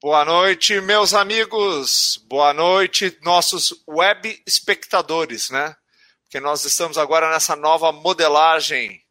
[0.00, 2.24] Boa noite, meus amigos.
[2.28, 5.74] Boa noite, nossos web espectadores, né?
[6.22, 9.02] Porque nós estamos agora nessa nova modelagem.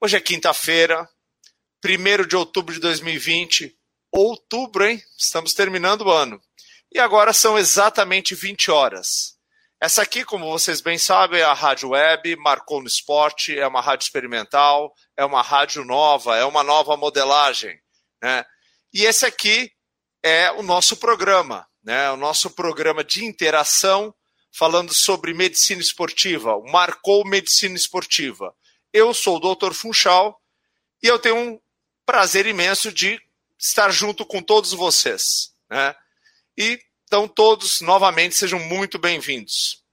[0.00, 1.06] Hoje é quinta-feira,
[1.84, 3.76] 1 de outubro de 2020.
[4.10, 5.02] Outubro, hein?
[5.18, 6.40] Estamos terminando o ano.
[6.90, 9.36] E agora são exatamente 20 horas.
[9.78, 13.82] Essa aqui, como vocês bem sabem, é a Rádio Web, marcou no esporte, é uma
[13.82, 17.78] rádio experimental, é uma rádio nova, é uma nova modelagem.
[18.22, 18.42] Né?
[18.90, 19.73] E esse aqui
[20.24, 22.10] é o nosso programa, né?
[22.10, 24.14] O nosso programa de interação
[24.50, 28.54] falando sobre medicina esportiva, o Marcou Medicina Esportiva.
[28.90, 29.74] Eu sou o Dr.
[29.74, 30.40] Funchal
[31.02, 31.60] e eu tenho um
[32.06, 33.20] prazer imenso de
[33.58, 35.94] estar junto com todos vocês, né?
[36.56, 39.84] E então todos novamente sejam muito bem-vindos.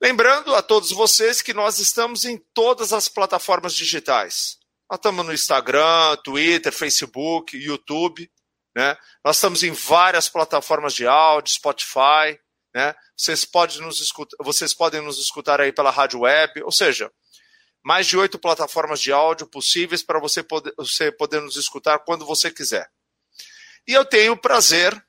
[0.00, 4.58] Lembrando a todos vocês que nós estamos em todas as plataformas digitais.
[4.90, 8.30] Nós estamos no Instagram, Twitter, Facebook, YouTube.
[8.74, 8.96] Né?
[9.24, 12.38] Nós estamos em várias plataformas de áudio, Spotify.
[12.74, 12.94] Né?
[13.16, 17.10] Vocês, podem nos escutar, vocês podem nos escutar aí pela rádio web, ou seja,
[17.82, 22.24] mais de oito plataformas de áudio possíveis para você poder, você poder nos escutar quando
[22.24, 22.90] você quiser.
[23.86, 25.04] E eu tenho o prazer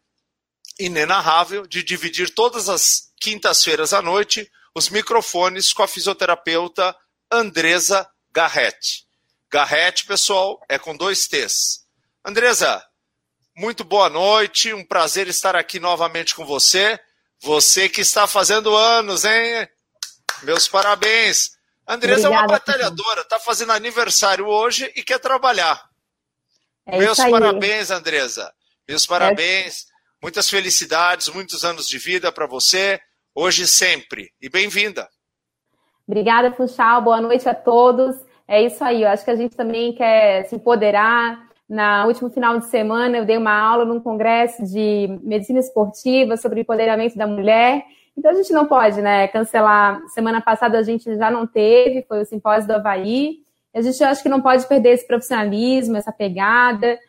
[0.80, 6.96] inenarrável de dividir todas as quintas-feiras à noite os microfones com a fisioterapeuta
[7.32, 9.06] Andresa Garrett.
[9.52, 11.86] Garrett, pessoal, é com dois T's.
[12.26, 12.84] Andresa,
[13.56, 17.00] muito boa noite, um prazer estar aqui novamente com você.
[17.42, 19.68] Você que está fazendo anos, hein?
[20.44, 21.52] Meus parabéns.
[21.88, 25.84] Andresa Obrigada, é uma batalhadora, está fazendo aniversário hoje e quer trabalhar.
[26.86, 28.52] É Meus parabéns, Andresa.
[28.88, 29.84] Meus parabéns.
[29.84, 29.94] É.
[30.22, 33.00] Muitas felicidades, muitos anos de vida para você,
[33.36, 34.32] hoje e sempre.
[34.42, 35.08] E bem-vinda.
[36.08, 37.02] Obrigada, Funchal.
[37.02, 38.16] Boa noite a todos.
[38.48, 39.04] É isso aí.
[39.04, 43.26] Eu acho que a gente também quer se empoderar, na último final de semana, eu
[43.26, 47.84] dei uma aula num congresso de medicina esportiva sobre empoderamento da mulher.
[48.18, 50.02] Então, a gente não pode né, cancelar.
[50.10, 53.40] Semana passada a gente já não teve, foi o simpósio do Havaí.
[53.74, 57.00] A gente acho que não pode perder esse profissionalismo, essa pegada.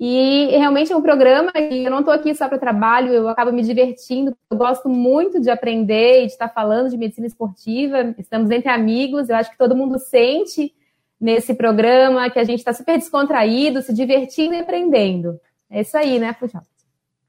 [0.00, 3.52] E realmente é um programa que eu não estou aqui só para trabalho, eu acabo
[3.52, 4.36] me divertindo.
[4.50, 8.14] Eu gosto muito de aprender e de estar falando de medicina esportiva.
[8.18, 10.74] Estamos entre amigos, eu acho que todo mundo sente
[11.20, 15.40] nesse programa, que a gente está super descontraído, se divertindo e aprendendo.
[15.70, 16.62] É isso aí, né, Fujão?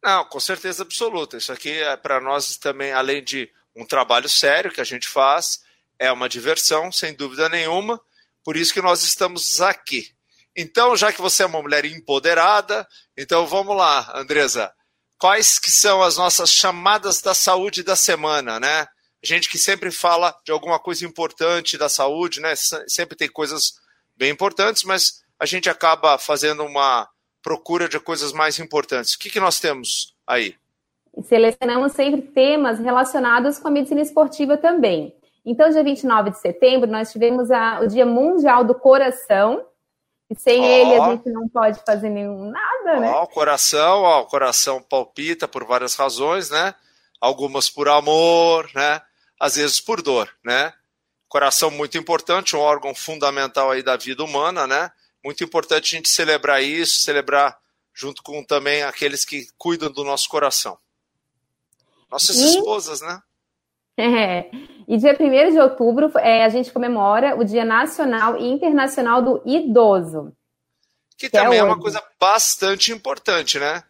[0.04, 1.38] Não, com certeza absoluta.
[1.38, 5.62] Isso aqui é para nós também, além de um trabalho sério que a gente faz,
[5.98, 8.00] é uma diversão, sem dúvida nenhuma.
[8.44, 10.08] Por isso que nós estamos aqui.
[10.56, 14.72] Então, já que você é uma mulher empoderada, então vamos lá, Andresa.
[15.18, 18.88] Quais que são as nossas chamadas da saúde da semana, né?
[19.24, 22.54] Gente que sempre fala de alguma coisa importante da saúde, né?
[22.88, 23.74] Sempre tem coisas
[24.16, 27.08] bem importantes, mas a gente acaba fazendo uma
[27.42, 29.14] procura de coisas mais importantes.
[29.14, 30.56] O que, que nós temos aí?
[31.24, 35.16] Selecionamos sempre temas relacionados com a medicina esportiva também.
[35.46, 39.66] Então, dia 29 de setembro, nós tivemos a, o Dia Mundial do Coração,
[40.30, 40.66] e sem oh.
[40.66, 43.12] ele a gente não pode fazer nenhum nada, oh, né?
[43.16, 46.76] O coração, ó, o coração palpita por várias razões, né?
[47.20, 49.02] Algumas por amor, né?
[49.40, 50.74] Às vezes por dor, né?
[51.28, 54.92] Coração muito importante, um órgão fundamental aí da vida humana, né?
[55.24, 57.58] Muito importante a gente celebrar isso, celebrar
[57.94, 60.78] junto com também aqueles que cuidam do nosso coração.
[62.10, 62.46] Nossas e...
[62.46, 63.22] esposas, né?
[64.02, 64.50] É.
[64.88, 69.42] E dia 1 de outubro é, a gente comemora o Dia Nacional e Internacional do
[69.46, 70.32] Idoso.
[71.18, 73.84] Que, que é também é, é, uma coisa bastante importante, né?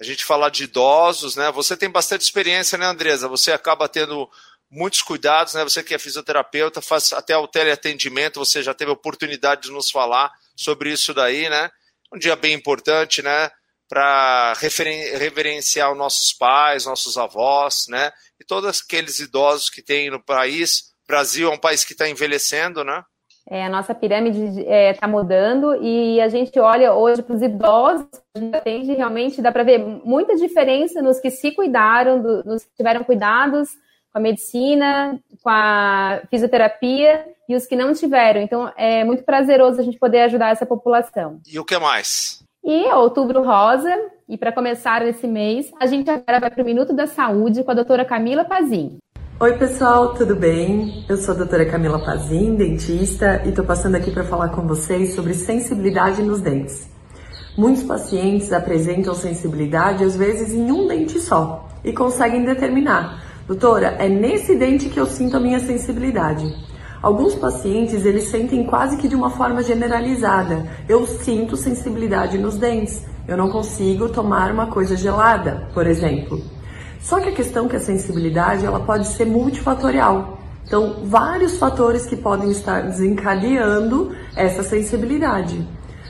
[0.00, 1.50] A gente falar de idosos, né?
[1.50, 3.26] Você tem bastante experiência, né, Andresa?
[3.26, 4.30] Você acaba tendo
[4.70, 5.64] muitos cuidados, né?
[5.64, 10.30] Você que é fisioterapeuta, faz até o teleatendimento, você já teve oportunidade de nos falar
[10.56, 11.70] sobre isso daí, né?
[12.12, 13.50] Um dia bem importante, né?
[13.88, 14.52] Para
[15.18, 18.10] reverenciar os nossos pais, nossos avós, né?
[18.40, 20.92] E todos aqueles idosos que tem no país.
[21.04, 23.02] O Brasil é um país que está envelhecendo, né?
[23.50, 27.40] É, a nossa pirâmide está é, tá mudando e a gente olha hoje para os
[27.40, 28.06] idosos,
[28.52, 33.02] atende realmente, dá para ver muita diferença nos que se cuidaram, do, nos que tiveram
[33.04, 33.70] cuidados
[34.12, 38.40] com a medicina, com a fisioterapia e os que não tiveram.
[38.40, 41.40] Então, é muito prazeroso a gente poder ajudar essa população.
[41.46, 42.42] E o que mais?
[42.64, 43.94] E Outubro Rosa,
[44.28, 47.70] e para começar esse mês, a gente agora vai para o Minuto da Saúde com
[47.70, 48.98] a doutora Camila Pazin.
[49.40, 51.04] Oi, pessoal, tudo bem?
[51.08, 55.14] Eu sou a doutora Camila Pazin, dentista, e estou passando aqui para falar com vocês
[55.14, 56.90] sobre sensibilidade nos dentes.
[57.56, 64.10] Muitos pacientes apresentam sensibilidade, às vezes, em um dente só, e conseguem determinar Doutora, é
[64.10, 66.54] nesse dente que eu sinto a minha sensibilidade.
[67.00, 70.68] Alguns pacientes, eles sentem quase que de uma forma generalizada.
[70.86, 73.02] Eu sinto sensibilidade nos dentes.
[73.26, 76.42] Eu não consigo tomar uma coisa gelada, por exemplo.
[77.00, 80.38] Só que a questão que a sensibilidade ela pode ser multifatorial.
[80.66, 85.66] Então, vários fatores que podem estar desencadeando essa sensibilidade.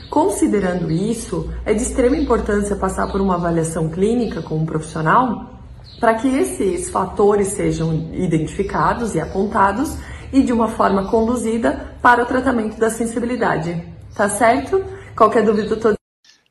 [0.09, 5.58] Considerando isso, é de extrema importância passar por uma avaliação clínica com um profissional
[5.99, 9.97] para que esses fatores sejam identificados e apontados
[10.31, 13.83] e de uma forma conduzida para o tratamento da sensibilidade.
[14.15, 14.83] Tá certo?
[15.15, 15.93] Qualquer dúvida, tô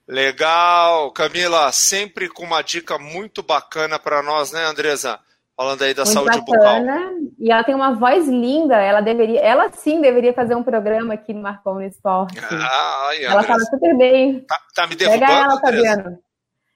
[0.06, 5.18] Legal, Camila, sempre com uma dica muito bacana para nós, né, Andresa?
[5.54, 6.98] Falando aí da muito saúde bacana.
[6.98, 7.18] bucal.
[7.38, 11.34] E ela tem uma voz linda, ela deveria, ela sim deveria fazer um programa aqui
[11.34, 12.38] no Marcon no Esporte.
[12.40, 14.40] Ah, ai, ela fala super bem.
[14.48, 16.18] Tá, tá me derrubando, Pega ela, Fabiano.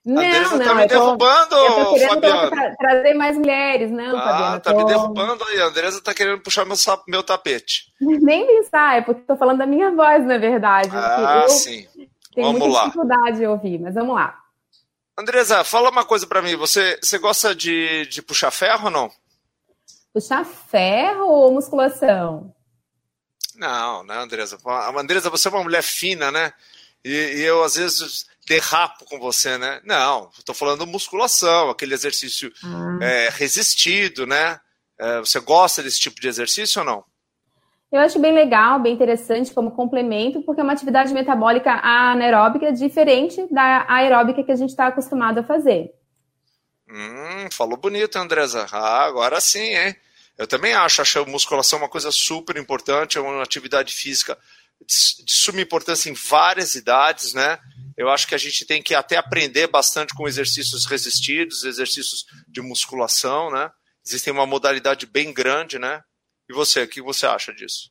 [0.04, 2.76] Não, Andresa não, tá me derrubando, eu tô querendo Fabiano.
[2.76, 4.60] trazer mais mulheres, não, ah, Fabiano.
[4.60, 4.78] tá tô...
[4.78, 6.76] me derrubando aí, a Andresa tá querendo puxar meu,
[7.06, 7.93] meu tapete.
[8.00, 10.90] Nem pensar, é porque tô falando da minha voz, na verdade.
[10.93, 11.49] Ah, eu...
[11.49, 11.87] sim.
[12.34, 12.84] Tem vamos muita lá.
[12.87, 14.37] dificuldade de ouvir, mas vamos lá.
[15.16, 16.56] Andresa, fala uma coisa para mim.
[16.56, 19.10] Você, você gosta de, de puxar ferro ou não?
[20.12, 22.52] Puxar ferro ou musculação?
[23.55, 24.58] Não, né, Andresa?
[24.96, 26.52] Andresa, você é uma mulher fina, né?
[27.05, 29.80] E, e eu, às vezes, derrapo com você, né?
[29.84, 32.98] Não, estou falando musculação, aquele exercício ah.
[33.00, 34.58] é, resistido, né?
[34.98, 37.04] É, você gosta desse tipo de exercício ou não?
[37.90, 43.46] Eu acho bem legal, bem interessante como complemento, porque é uma atividade metabólica anaeróbica diferente
[43.52, 45.90] da aeróbica que a gente está acostumado a fazer.
[46.88, 48.66] Hum, falou bonito, Andresa.
[48.72, 49.94] Ah, agora sim, hein?
[50.38, 54.38] Eu também acho, acho a musculação uma coisa super importante, é uma atividade física
[54.80, 57.58] de, de suma importância em várias idades, né?
[57.96, 62.60] Eu acho que a gente tem que até aprender bastante com exercícios resistidos, exercícios de
[62.60, 63.70] musculação, né?
[64.04, 66.02] Existem uma modalidade bem grande, né?
[66.48, 67.90] E você, o que você acha disso?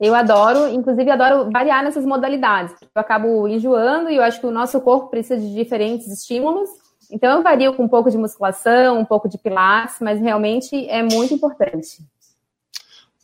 [0.00, 2.74] Eu adoro, inclusive adoro variar nessas modalidades.
[2.80, 6.68] Eu acabo enjoando e eu acho que o nosso corpo precisa de diferentes estímulos.
[7.10, 11.02] Então eu vario com um pouco de musculação, um pouco de pilates, mas realmente é
[11.02, 11.98] muito importante.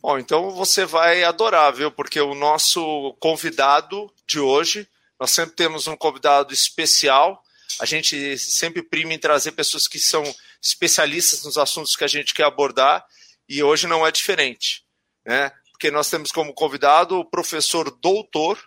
[0.01, 1.89] Bom, então você vai adorar, viu?
[1.91, 4.87] Porque o nosso convidado de hoje,
[5.19, 7.41] nós sempre temos um convidado especial.
[7.79, 10.23] A gente sempre prima em trazer pessoas que são
[10.61, 13.05] especialistas nos assuntos que a gente quer abordar
[13.47, 14.83] e hoje não é diferente,
[15.25, 15.51] né?
[15.71, 18.59] Porque nós temos como convidado o professor doutor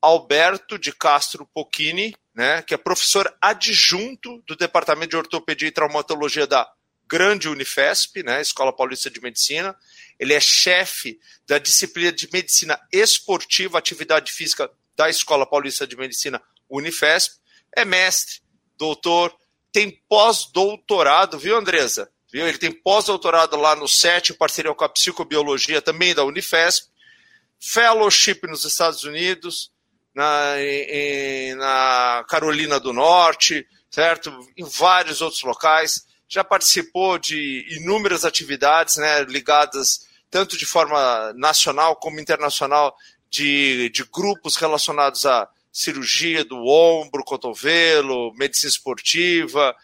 [0.00, 6.46] Alberto de Castro Pocchini, né, que é professor adjunto do Departamento de Ortopedia e Traumatologia
[6.46, 6.66] da
[7.06, 9.76] Grande Unifesp, né, Escola Paulista de Medicina.
[10.18, 16.42] Ele é chefe da disciplina de Medicina Esportiva, Atividade Física da Escola Paulista de Medicina
[16.68, 17.36] Unifesp.
[17.74, 18.42] É mestre,
[18.76, 19.34] doutor,
[19.72, 22.10] tem pós-doutorado, viu, Andresa?
[22.30, 22.46] Viu?
[22.46, 26.88] Ele tem pós-doutorado lá no SET, em parceria com a Psicobiologia, também da Unifesp,
[27.58, 29.72] fellowship nos Estados Unidos,
[30.14, 34.30] na, em, na Carolina do Norte, certo?
[34.54, 36.06] Em vários outros locais.
[36.28, 42.94] Já participou de inúmeras atividades né, ligadas tanto de forma nacional como internacional
[43.30, 49.74] de, de grupos relacionados à cirurgia do ombro, cotovelo, medicina esportiva,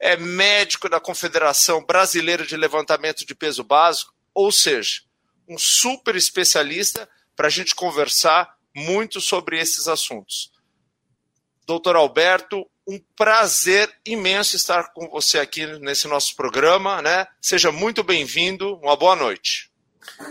[0.00, 5.02] é médico da Confederação Brasileira de Levantamento de Peso Básico, ou seja,
[5.48, 10.50] um super especialista para a gente conversar muito sobre esses assuntos.
[11.66, 17.26] Doutor Alberto, um prazer imenso estar com você aqui nesse nosso programa, né?
[17.40, 19.70] Seja muito bem-vindo, uma boa noite.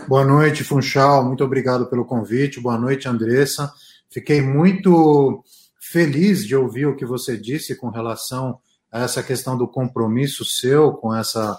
[0.06, 3.72] Boa noite, Funchal, muito obrigado pelo convite, boa noite, Andressa.
[4.10, 5.42] Fiquei muito
[5.80, 8.58] feliz de ouvir o que você disse com relação
[8.92, 11.58] essa questão do compromisso seu com essa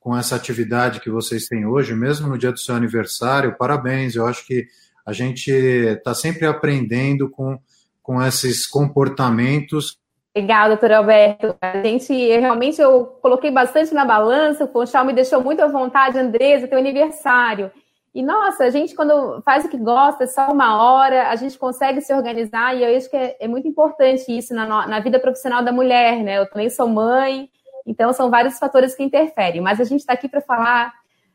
[0.00, 3.54] com essa atividade que vocês têm hoje, mesmo no dia do seu aniversário.
[3.58, 4.66] Parabéns, eu acho que
[5.04, 7.58] a gente está sempre aprendendo com,
[8.02, 9.99] com esses comportamentos.
[10.36, 11.56] Legal, doutor Alberto.
[11.60, 16.18] A gente, realmente, eu coloquei bastante na balança, o Funchal me deixou muito à vontade,
[16.18, 17.70] Andresa, teu aniversário.
[18.14, 21.58] E, nossa, a gente, quando faz o que gosta, é só uma hora, a gente
[21.58, 25.18] consegue se organizar, e eu acho que é, é muito importante isso na, na, vida
[25.18, 26.38] profissional da mulher, né?
[26.38, 27.48] Eu também sou mãe,
[27.86, 30.92] então são vários fatores que interferem, mas a gente está aqui para falar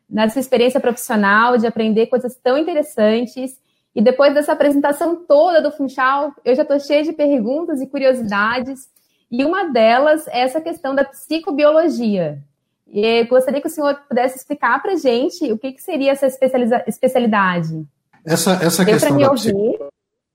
[0.10, 3.60] na sua experiência profissional, de aprender coisas tão interessantes.
[3.96, 8.90] E depois dessa apresentação toda do Funchal, eu já estou cheia de perguntas e curiosidades,
[9.32, 12.44] e uma delas é essa questão da psicobiologia.
[12.88, 16.28] E gostaria que o senhor pudesse explicar para a gente o que, que seria essa
[16.28, 17.86] especialidade.
[18.26, 19.80] Essa, essa deu questão da ouvir?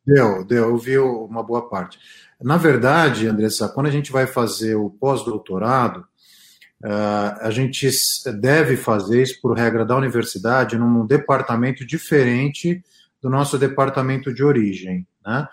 [0.06, 1.98] Deu, deu, ouvi uma boa parte.
[2.40, 6.00] Na verdade, Andressa, quando a gente vai fazer o pós-doutorado,
[6.82, 7.88] uh, a gente
[8.40, 12.82] deve fazer isso por regra da universidade num departamento diferente
[13.22, 15.06] do nosso departamento de origem.
[15.24, 15.48] Né?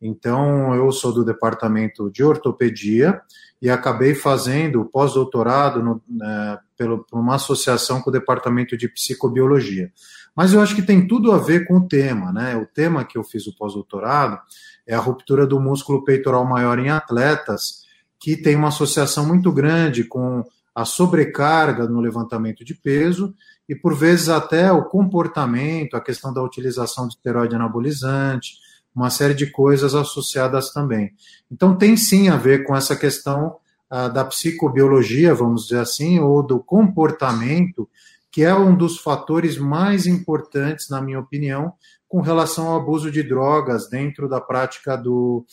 [0.00, 3.20] Então, eu sou do departamento de ortopedia
[3.60, 9.92] e acabei fazendo pós-doutorado né, por uma associação com o departamento de psicobiologia.
[10.34, 12.56] Mas eu acho que tem tudo a ver com o tema, né?
[12.56, 14.38] O tema que eu fiz o pós-doutorado
[14.86, 17.82] é a ruptura do músculo peitoral maior em atletas,
[18.18, 20.42] que tem uma associação muito grande com
[20.74, 23.34] a sobrecarga no levantamento de peso
[23.70, 28.56] e, por vezes, até o comportamento, a questão da utilização de esteroide anabolizante,
[28.92, 31.12] uma série de coisas associadas também.
[31.48, 33.58] Então, tem sim a ver com essa questão
[33.88, 37.88] ah, da psicobiologia, vamos dizer assim, ou do comportamento,
[38.28, 41.72] que é um dos fatores mais importantes, na minha opinião,
[42.08, 45.46] com relação ao abuso de drogas dentro da prática do,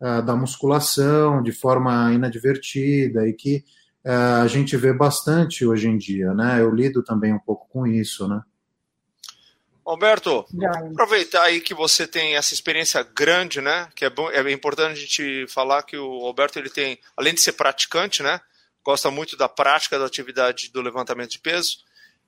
[0.00, 3.62] ah, da musculação, de forma inadvertida, e que
[4.04, 6.60] a gente vê bastante hoje em dia, né?
[6.60, 8.42] Eu lido também um pouco com isso, né?
[9.84, 10.46] Alberto,
[10.90, 13.88] aproveitar aí que você tem essa experiência grande, né?
[13.94, 17.40] Que é, bom, é importante a gente falar que o Alberto ele tem, além de
[17.40, 18.40] ser praticante, né?
[18.84, 21.78] Gosta muito da prática da atividade do levantamento de peso.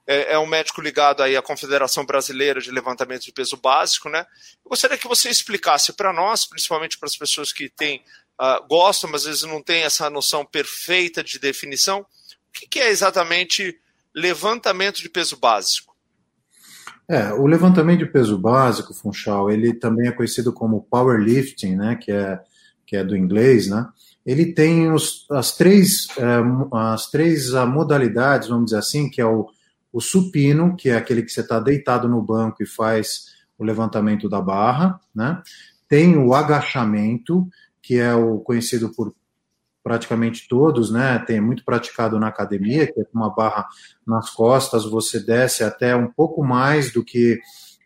[0.06, 4.26] É, é um médico ligado aí à Confederação Brasileira de Levantamento de Peso Básico, né?
[4.64, 8.04] Eu gostaria que você explicasse para nós, principalmente para as pessoas que têm,
[8.40, 12.06] uh, gostam, mas às vezes não têm essa noção perfeita de definição, o
[12.52, 13.78] que, que é exatamente
[14.14, 15.94] levantamento de peso básico?
[17.08, 22.10] É, o levantamento de peso básico, Funchal, ele também é conhecido como powerlifting, né, que
[22.10, 22.40] é,
[22.86, 23.86] que é do inglês, né?
[24.24, 26.38] Ele tem os, as três, é,
[26.72, 29.50] as três modalidades, vamos dizer assim, que é o,
[29.92, 34.28] o supino, que é aquele que você está deitado no banco e faz o levantamento
[34.28, 35.42] da barra, né?
[35.88, 37.46] Tem o agachamento,
[37.84, 39.14] que é o conhecido por
[39.82, 41.18] praticamente todos, né?
[41.18, 43.66] Tem muito praticado na academia, que é com uma barra
[44.06, 47.38] nas costas, você desce até um pouco mais do que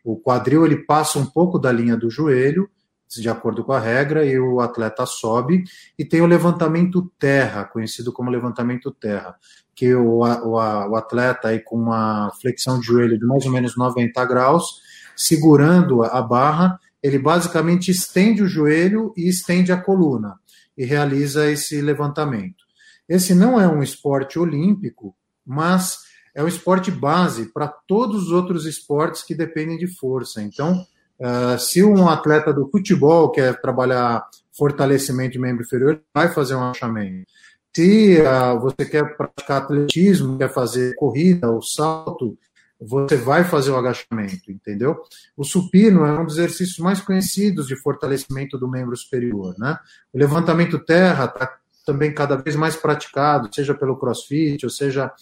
[0.04, 2.70] o quadril, ele passa um pouco da linha do joelho,
[3.08, 5.64] de acordo com a regra, e o atleta sobe.
[5.98, 9.34] E tem o levantamento terra, conhecido como levantamento terra,
[9.74, 13.76] que o, o, o atleta aí com uma flexão de joelho de mais ou menos
[13.76, 14.80] 90 graus,
[15.16, 20.38] segurando a barra, ele basicamente estende o joelho e estende a coluna
[20.76, 22.64] e realiza esse levantamento.
[23.08, 25.14] Esse não é um esporte olímpico,
[25.44, 25.98] mas
[26.34, 30.42] é um esporte base para todos os outros esportes que dependem de força.
[30.42, 30.86] Então,
[31.18, 34.24] uh, se um atleta do futebol quer trabalhar
[34.56, 37.26] fortalecimento de membro inferior, vai fazer um agachamento.
[37.74, 42.36] Se uh, você quer praticar atletismo, quer fazer corrida ou salto,
[42.80, 45.02] você vai fazer o agachamento, entendeu?
[45.36, 49.78] O supino é um dos exercícios mais conhecidos de fortalecimento do membro superior, né?
[50.12, 55.12] O levantamento terra está também cada vez mais praticado, seja pelo crossfit, ou seja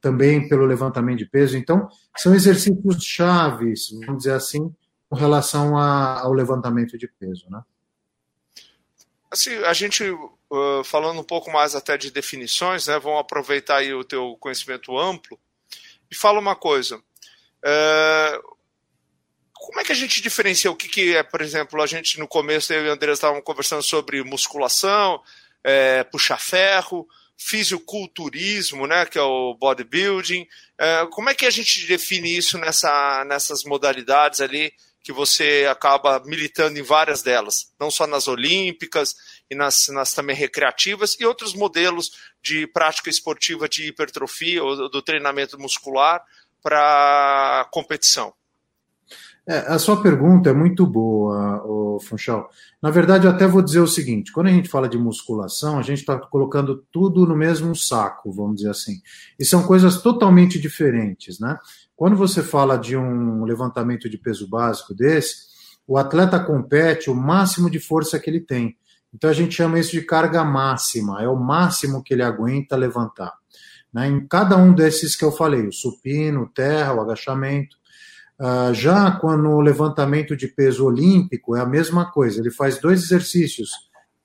[0.00, 1.56] também pelo levantamento de peso.
[1.56, 4.72] Então, são exercícios chaves, vamos dizer assim,
[5.08, 7.62] com relação a, ao levantamento de peso, né?
[9.30, 10.04] Assim, a gente
[10.84, 12.98] falando um pouco mais até de definições, né?
[12.98, 15.38] Vamos aproveitar aí o teu conhecimento amplo
[16.12, 17.02] me fala uma coisa.
[17.64, 18.40] É,
[19.54, 22.28] como é que a gente diferencia o que, que, é, por exemplo, a gente no
[22.28, 25.22] começo, eu e o André estavam conversando sobre musculação,
[25.64, 30.46] é, puxar ferro, fisiculturismo, né, que é o bodybuilding.
[30.78, 34.70] É, como é que a gente define isso nessa, nessas modalidades ali
[35.02, 39.16] que você acaba militando em várias delas, não só nas olímpicas
[39.50, 45.02] e nas, nas também recreativas e outros modelos de prática esportiva de hipertrofia ou do
[45.02, 46.24] treinamento muscular
[46.62, 48.32] para competição?
[49.46, 52.48] É, a sua pergunta é muito boa, o Funchal.
[52.80, 55.82] Na verdade, eu até vou dizer o seguinte: quando a gente fala de musculação, a
[55.82, 59.00] gente está colocando tudo no mesmo saco, vamos dizer assim.
[59.38, 61.58] E são coisas totalmente diferentes, né?
[61.96, 65.50] Quando você fala de um levantamento de peso básico desse,
[65.86, 68.76] o atleta compete o máximo de força que ele tem.
[69.12, 73.32] Então a gente chama isso de carga máxima, é o máximo que ele aguenta levantar.
[73.92, 74.08] Né?
[74.08, 77.81] Em cada um desses que eu falei, o supino, terra, o agachamento.
[78.40, 83.02] Uh, já quando o levantamento de peso olímpico é a mesma coisa, ele faz dois
[83.04, 83.70] exercícios,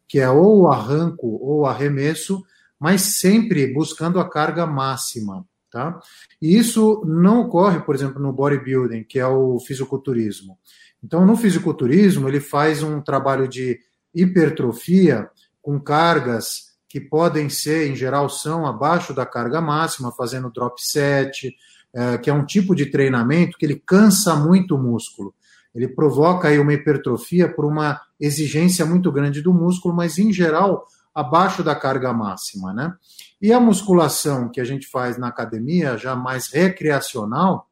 [0.07, 2.43] que é ou arranco ou arremesso,
[2.79, 5.45] mas sempre buscando a carga máxima.
[5.71, 5.99] Tá?
[6.41, 10.57] E isso não ocorre, por exemplo, no bodybuilding, que é o fisiculturismo.
[11.03, 13.79] Então, no fisiculturismo, ele faz um trabalho de
[14.13, 15.29] hipertrofia
[15.61, 21.53] com cargas que podem ser, em geral, são abaixo da carga máxima, fazendo drop set,
[21.97, 25.33] é, que é um tipo de treinamento que ele cansa muito o músculo.
[25.73, 30.85] Ele provoca aí uma hipertrofia por uma exigência muito grande do músculo, mas em geral
[31.13, 32.93] abaixo da carga máxima, né?
[33.41, 37.67] E a musculação que a gente faz na academia, já mais recreacional,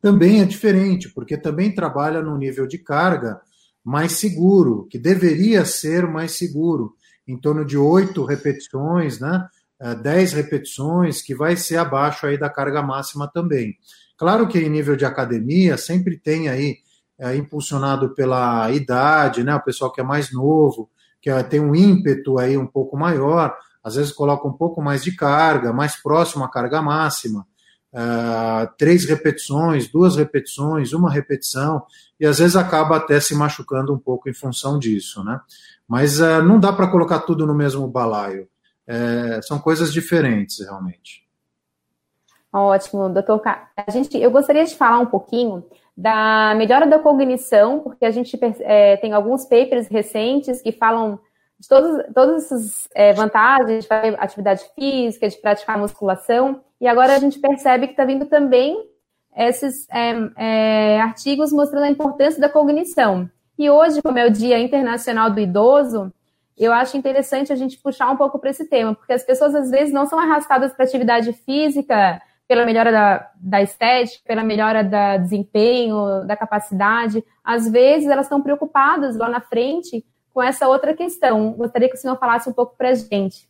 [0.00, 3.42] também é diferente, porque também trabalha no nível de carga
[3.84, 6.94] mais seguro, que deveria ser mais seguro,
[7.28, 9.46] em torno de oito repetições, né?
[9.82, 13.76] É, dez repetições, que vai ser abaixo aí da carga máxima também.
[14.16, 16.76] Claro que em nível de academia sempre tem aí,
[17.18, 19.56] é, impulsionado pela idade, né?
[19.56, 20.88] O pessoal que é mais novo,
[21.20, 25.02] que é, tem um ímpeto aí um pouco maior, às vezes coloca um pouco mais
[25.02, 27.44] de carga, mais próximo à carga máxima.
[27.92, 31.82] Uh, três repetições, duas repetições, uma repetição,
[32.18, 35.40] e às vezes acaba até se machucando um pouco em função disso, né?
[35.88, 38.48] Mas uh, não dá para colocar tudo no mesmo balaio.
[38.86, 41.22] É, são coisas diferentes, realmente.
[42.52, 43.40] Ótimo, doutor.
[43.46, 45.64] A gente, eu gostaria de falar um pouquinho
[45.96, 51.18] da melhora da cognição, porque a gente é, tem alguns papers recentes que falam
[51.58, 57.18] de todos, todas essas é, vantagens de atividade física, de praticar musculação, e agora a
[57.18, 58.76] gente percebe que está vindo também
[59.34, 63.30] esses é, é, artigos mostrando a importância da cognição.
[63.58, 66.12] E hoje, como é o Dia Internacional do Idoso,
[66.58, 69.70] eu acho interessante a gente puxar um pouco para esse tema, porque as pessoas às
[69.70, 75.22] vezes não são arrastadas para atividade física pela melhora da, da estética, pela melhora do
[75.22, 77.24] desempenho, da capacidade.
[77.42, 80.04] Às vezes elas estão preocupadas lá na frente
[80.34, 81.52] com essa outra questão.
[81.52, 83.48] Gostaria que o senhor falasse um pouco para a gente.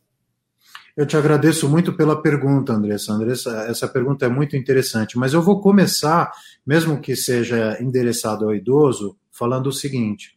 [0.96, 3.12] Eu te agradeço muito pela pergunta, Andressa.
[3.12, 6.30] Andressa, essa pergunta é muito interessante, mas eu vou começar,
[6.66, 10.36] mesmo que seja endereçado ao idoso, falando o seguinte: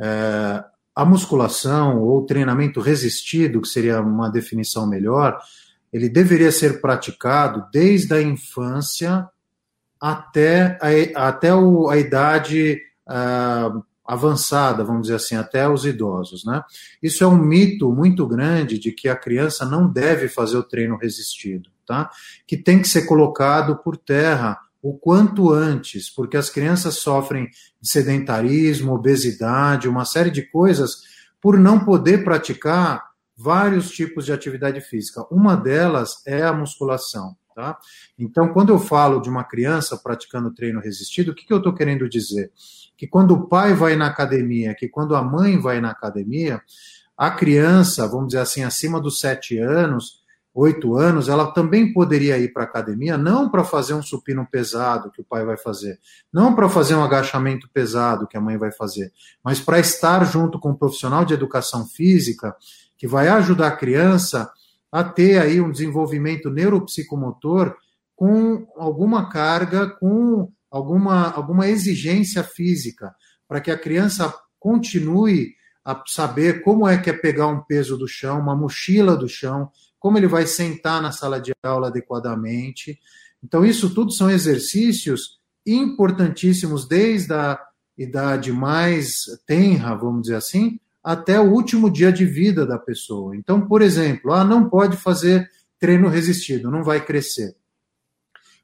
[0.00, 0.64] é,
[0.96, 5.38] a musculação ou treinamento resistido, que seria uma definição melhor,
[5.92, 9.28] ele deveria ser praticado desde a infância
[10.00, 10.78] até
[11.14, 16.62] a, até o, a idade uh, avançada, vamos dizer assim, até os idosos, né?
[17.02, 20.96] Isso é um mito muito grande de que a criança não deve fazer o treino
[20.96, 22.10] resistido, tá?
[22.46, 27.48] Que tem que ser colocado por terra o quanto antes, porque as crianças sofrem
[27.80, 31.02] de sedentarismo, obesidade, uma série de coisas
[31.40, 33.04] por não poder praticar
[33.36, 35.26] vários tipos de atividade física.
[35.30, 37.36] Uma delas é a musculação.
[37.54, 37.78] Tá?
[38.18, 41.74] Então, quando eu falo de uma criança praticando treino resistido, o que, que eu estou
[41.74, 42.52] querendo dizer?
[42.96, 46.62] que quando o pai vai na academia, que quando a mãe vai na academia,
[47.16, 50.22] a criança, vamos dizer assim, acima dos sete anos,
[50.56, 55.10] oito anos, ela também poderia ir para a academia, não para fazer um supino pesado
[55.10, 55.98] que o pai vai fazer,
[56.32, 59.12] não para fazer um agachamento pesado que a mãe vai fazer,
[59.44, 62.56] mas para estar junto com um profissional de educação física
[62.96, 64.50] que vai ajudar a criança
[64.90, 67.76] a ter aí um desenvolvimento neuropsicomotor
[68.14, 73.14] com alguma carga, com alguma, alguma exigência física
[73.46, 78.08] para que a criança continue a saber como é que é pegar um peso do
[78.08, 79.70] chão, uma mochila do chão,
[80.06, 82.96] como ele vai sentar na sala de aula adequadamente.
[83.42, 87.58] Então, isso tudo são exercícios importantíssimos desde a
[87.98, 93.34] idade mais tenra, vamos dizer assim, até o último dia de vida da pessoa.
[93.34, 97.56] Então, por exemplo, ah, não pode fazer treino resistido, não vai crescer.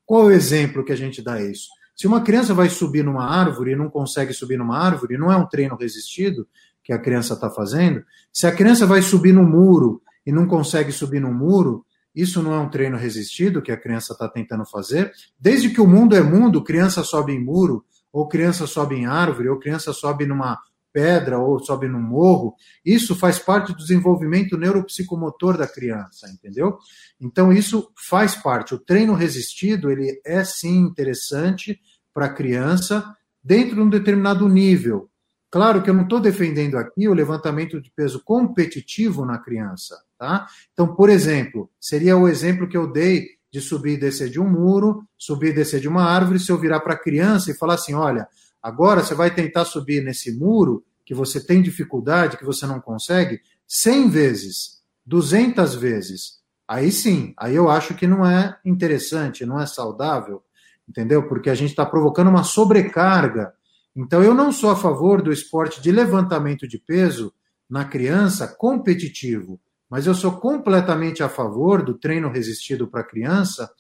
[0.06, 1.70] Qual é o exemplo que a gente dá isso?
[1.96, 5.36] Se uma criança vai subir numa árvore e não consegue subir numa árvore, não é
[5.36, 6.46] um treino resistido
[6.84, 8.04] que a criança está fazendo.
[8.32, 12.52] Se a criança vai subir no muro e não consegue subir no muro, isso não
[12.52, 15.12] é um treino resistido que a criança está tentando fazer.
[15.38, 19.48] Desde que o mundo é mundo, criança sobe em muro, ou criança sobe em árvore,
[19.48, 20.58] ou criança sobe numa
[20.92, 22.54] pedra ou sobe num morro,
[22.84, 26.76] isso faz parte do desenvolvimento neuropsicomotor da criança, entendeu?
[27.20, 28.74] Então isso faz parte.
[28.74, 31.80] O treino resistido, ele é sim interessante
[32.12, 35.08] para a criança dentro de um determinado nível.
[35.52, 40.46] Claro que eu não estou defendendo aqui o levantamento de peso competitivo na criança, tá?
[40.72, 44.48] Então, por exemplo, seria o exemplo que eu dei de subir e descer de um
[44.48, 47.74] muro, subir e descer de uma árvore, se eu virar para a criança e falar
[47.74, 48.26] assim, olha,
[48.62, 53.40] Agora você vai tentar subir nesse muro que você tem dificuldade, que você não consegue,
[53.66, 56.40] 100 vezes, 200 vezes.
[56.68, 60.44] Aí sim, aí eu acho que não é interessante, não é saudável,
[60.88, 61.26] entendeu?
[61.28, 63.52] Porque a gente está provocando uma sobrecarga.
[63.94, 67.32] Então eu não sou a favor do esporte de levantamento de peso
[67.68, 73.70] na criança competitivo, mas eu sou completamente a favor do treino resistido para criança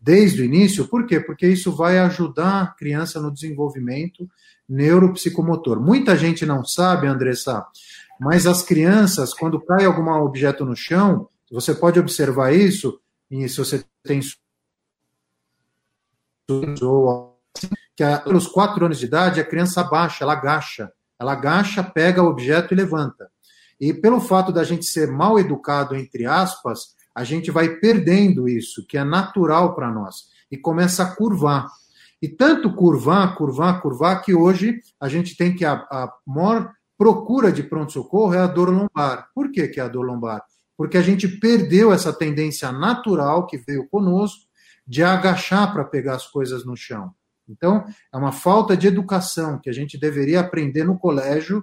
[0.00, 0.88] desde o início.
[0.88, 1.20] Por quê?
[1.20, 4.28] Porque isso vai ajudar a criança no desenvolvimento
[4.68, 5.80] neuropsicomotor.
[5.80, 7.64] Muita gente não sabe, Andressa,
[8.20, 13.58] mas as crianças, quando cai algum objeto no chão, você pode observar isso, e se
[13.58, 14.20] você tem
[18.04, 22.74] que quatro anos de idade a criança abaixa, ela agacha, ela agacha, pega o objeto
[22.74, 23.30] e levanta.
[23.80, 28.86] E pelo fato da gente ser mal educado, entre aspas, a gente vai perdendo isso,
[28.86, 31.68] que é natural para nós, e começa a curvar.
[32.20, 37.50] E tanto curvar, curvar, curvar, que hoje a gente tem que a, a maior procura
[37.50, 39.28] de pronto-socorro é a dor lombar.
[39.34, 40.44] Por que, que é a dor lombar?
[40.76, 44.42] Porque a gente perdeu essa tendência natural que veio conosco
[44.86, 47.12] de agachar para pegar as coisas no chão.
[47.52, 51.62] Então, é uma falta de educação que a gente deveria aprender no colégio.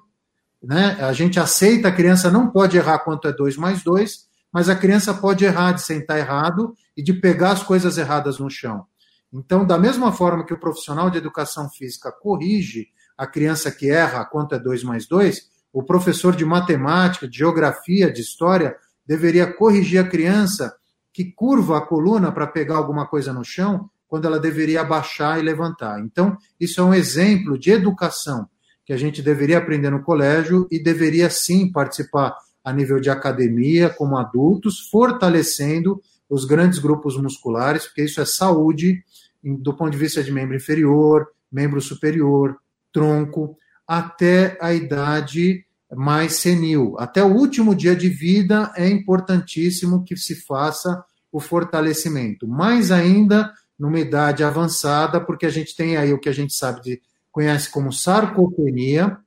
[0.61, 0.97] Né?
[1.01, 4.75] A gente aceita, a criança não pode errar quanto é 2 mais 2, mas a
[4.75, 8.85] criança pode errar de sentar errado e de pegar as coisas erradas no chão.
[9.31, 14.25] Então, da mesma forma que o profissional de educação física corrige a criança que erra
[14.25, 18.75] quanto é 2 mais 2, o professor de matemática, de geografia, de história,
[19.05, 20.75] deveria corrigir a criança
[21.13, 25.43] que curva a coluna para pegar alguma coisa no chão, quando ela deveria abaixar e
[25.43, 26.01] levantar.
[26.01, 28.49] Então, isso é um exemplo de educação
[28.83, 33.89] que a gente deveria aprender no colégio e deveria sim participar a nível de academia,
[33.89, 39.03] como adultos, fortalecendo os grandes grupos musculares, porque isso é saúde
[39.43, 42.57] do ponto de vista de membro inferior, membro superior,
[42.91, 43.55] tronco,
[43.87, 45.63] até a idade
[45.95, 46.95] mais senil.
[46.99, 52.47] Até o último dia de vida é importantíssimo que se faça o fortalecimento.
[52.47, 56.81] Mais ainda numa idade avançada, porque a gente tem aí o que a gente sabe
[56.81, 59.17] de conhece como sarcopenia,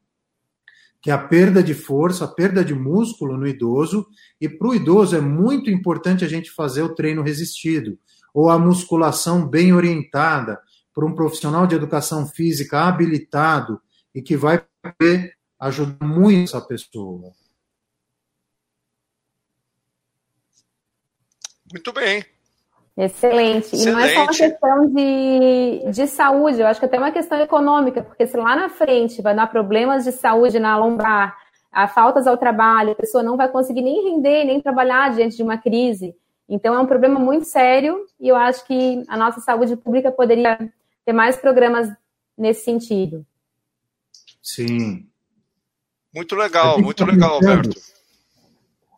[1.00, 4.06] que é a perda de força, a perda de músculo no idoso,
[4.40, 7.98] e para o idoso é muito importante a gente fazer o treino resistido,
[8.34, 10.60] ou a musculação bem orientada,
[10.94, 13.80] por um profissional de educação física habilitado
[14.14, 17.32] e que vai poder ajudar muito essa pessoa.
[21.72, 22.31] Muito bem.
[22.96, 23.74] Excelente.
[23.74, 23.88] Excelente.
[23.88, 27.40] E não é só uma questão de, de saúde, eu acho que até uma questão
[27.40, 31.36] econômica, porque se lá na frente vai dar problemas de saúde na lombar,
[31.70, 35.42] a faltas ao trabalho, a pessoa não vai conseguir nem render, nem trabalhar diante de
[35.42, 36.14] uma crise.
[36.46, 40.58] Então é um problema muito sério e eu acho que a nossa saúde pública poderia
[41.04, 41.88] ter mais programas
[42.36, 43.24] nesse sentido.
[44.42, 45.06] Sim.
[46.14, 47.70] Muito legal, muito tá legal, Alberto.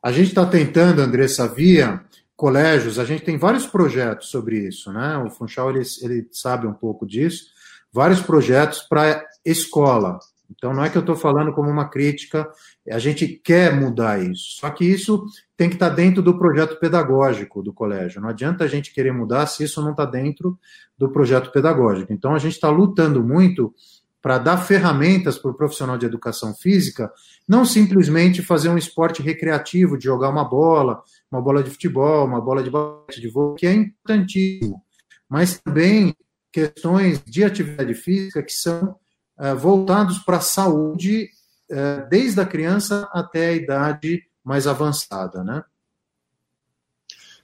[0.03, 2.05] A gente está tentando, Andressa, via
[2.37, 5.19] colégios, a gente tem vários projetos sobre isso, né?
[5.19, 7.47] O Funchal ele, ele sabe um pouco disso,
[7.93, 10.19] vários projetos para escola.
[10.51, 12.49] Então não é que eu estou falando como uma crítica,
[12.91, 14.57] a gente quer mudar isso.
[14.61, 15.25] Só que isso
[15.57, 18.21] tem que estar tá dentro do projeto pedagógico do colégio.
[18.21, 20.59] Não adianta a gente querer mudar se isso não está dentro
[20.99, 22.13] do projeto pedagógico.
[22.13, 23.75] Então a gente está lutando muito
[24.21, 27.13] para dar ferramentas para o profissional de educação física,
[27.47, 31.03] não simplesmente fazer um esporte recreativo, de jogar uma bola,
[31.35, 34.81] uma bola de futebol, uma bola de basquete, de vôlei, que é importantíssimo,
[35.29, 36.15] mas também
[36.53, 38.97] questões de atividade física que são
[39.41, 41.29] é, voltados para a saúde
[41.69, 45.65] é, desde a criança até a idade mais avançada, né?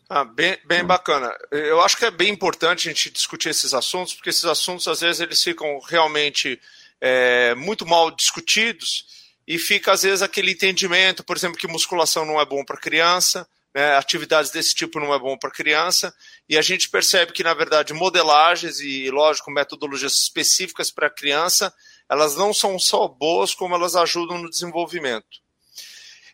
[0.09, 1.33] Ah, bem, bem bacana.
[1.51, 5.01] Eu acho que é bem importante a gente discutir esses assuntos, porque esses assuntos, às
[5.01, 6.61] vezes, eles ficam realmente
[7.01, 9.07] é, muito mal discutidos
[9.47, 13.49] e fica, às vezes, aquele entendimento, por exemplo, que musculação não é bom para criança,
[13.75, 16.15] né, atividades desse tipo não é bom para criança,
[16.49, 21.73] e a gente percebe que, na verdade, modelagens e, lógico, metodologias específicas para criança,
[22.09, 25.41] elas não são só boas, como elas ajudam no desenvolvimento.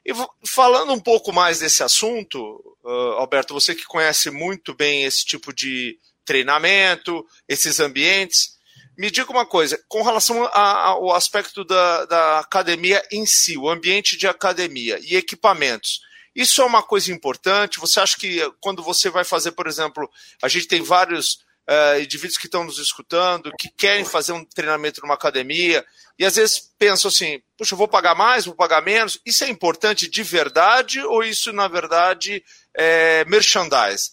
[0.05, 0.13] E
[0.47, 2.39] falando um pouco mais desse assunto,
[2.85, 8.57] uh, Alberto, você que conhece muito bem esse tipo de treinamento, esses ambientes,
[8.97, 13.69] me diga uma coisa, com relação a, ao aspecto da, da academia em si, o
[13.69, 16.01] ambiente de academia e equipamentos.
[16.37, 17.81] Isso é uma coisa importante?
[17.81, 20.09] Você acha que quando você vai fazer, por exemplo,
[20.43, 25.01] a gente tem vários uh, indivíduos que estão nos escutando, que querem fazer um treinamento
[25.01, 25.83] numa academia,
[26.19, 29.19] e às vezes pensam assim, puxa, eu vou pagar mais, vou pagar menos.
[29.25, 32.45] Isso é importante de verdade ou isso, na verdade,
[32.77, 34.11] é merchandise?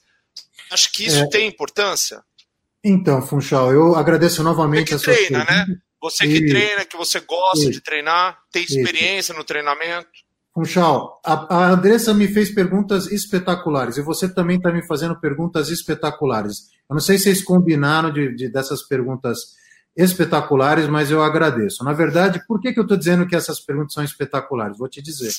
[0.71, 1.29] Acho que isso é...
[1.29, 2.23] tem importância?
[2.81, 5.65] Então, Funchal, eu agradeço novamente Você que treina, né?
[6.01, 6.49] Você que e...
[6.49, 7.71] treina, que você gosta e...
[7.71, 9.37] de treinar, tem experiência e...
[9.37, 10.09] no treinamento.
[10.53, 16.69] Funchal, a, Andressa me fez perguntas espetaculares e você também está me fazendo perguntas espetaculares.
[16.87, 19.55] Eu não sei se vocês combinaram de, de dessas perguntas
[19.97, 21.83] espetaculares, mas eu agradeço.
[21.83, 24.77] Na verdade, por que, que eu estou dizendo que essas perguntas são espetaculares?
[24.77, 25.33] Vou te dizer.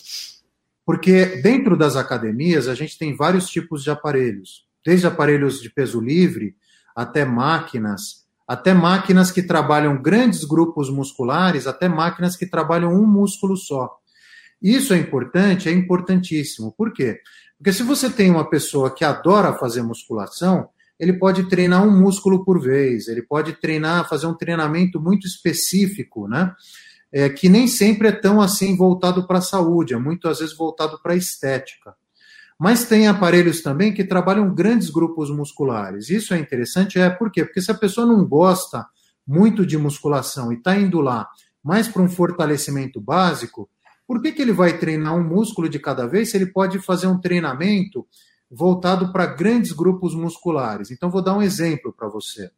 [0.84, 6.00] Porque dentro das academias a gente tem vários tipos de aparelhos, desde aparelhos de peso
[6.00, 6.56] livre
[6.94, 13.56] até máquinas, até máquinas que trabalham grandes grupos musculares, até máquinas que trabalham um músculo
[13.56, 13.96] só.
[14.60, 16.72] Isso é importante, é importantíssimo.
[16.76, 17.20] Por quê?
[17.58, 22.44] Porque se você tem uma pessoa que adora fazer musculação, ele pode treinar um músculo
[22.44, 26.54] por vez, ele pode treinar, fazer um treinamento muito específico, né?
[27.12, 30.56] É, que nem sempre é tão assim voltado para a saúde, é muito às vezes
[30.56, 31.94] voltado para a estética.
[32.58, 36.08] Mas tem aparelhos também que trabalham grandes grupos musculares.
[36.10, 37.44] Isso é interessante, é por quê?
[37.44, 38.86] Porque se a pessoa não gosta
[39.26, 41.28] muito de musculação e está indo lá
[41.62, 43.68] mais para um fortalecimento básico,
[44.06, 47.06] por que, que ele vai treinar um músculo de cada vez se ele pode fazer
[47.06, 48.06] um treinamento
[48.50, 50.90] voltado para grandes grupos musculares?
[50.90, 52.50] Então, vou dar um exemplo para você.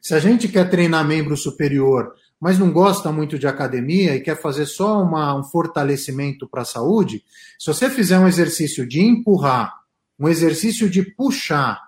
[0.00, 4.40] Se a gente quer treinar membro superior, mas não gosta muito de academia e quer
[4.40, 7.24] fazer só uma, um fortalecimento para a saúde,
[7.58, 9.74] se você fizer um exercício de empurrar,
[10.18, 11.80] um exercício de puxar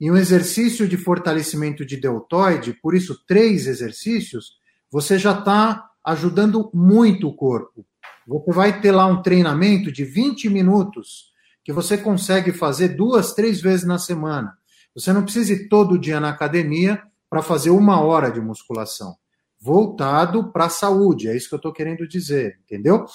[0.00, 4.58] e um exercício de fortalecimento de deltoide, por isso três exercícios,
[4.90, 7.84] você já está ajudando muito o corpo.
[8.28, 11.32] Você vai ter lá um treinamento de 20 minutos
[11.64, 14.52] que você consegue fazer duas, três vezes na semana.
[14.94, 19.16] Você não precisa ir todo dia na academia para fazer uma hora de musculação.
[19.58, 23.06] Voltado para a saúde, é isso que eu estou querendo dizer, entendeu?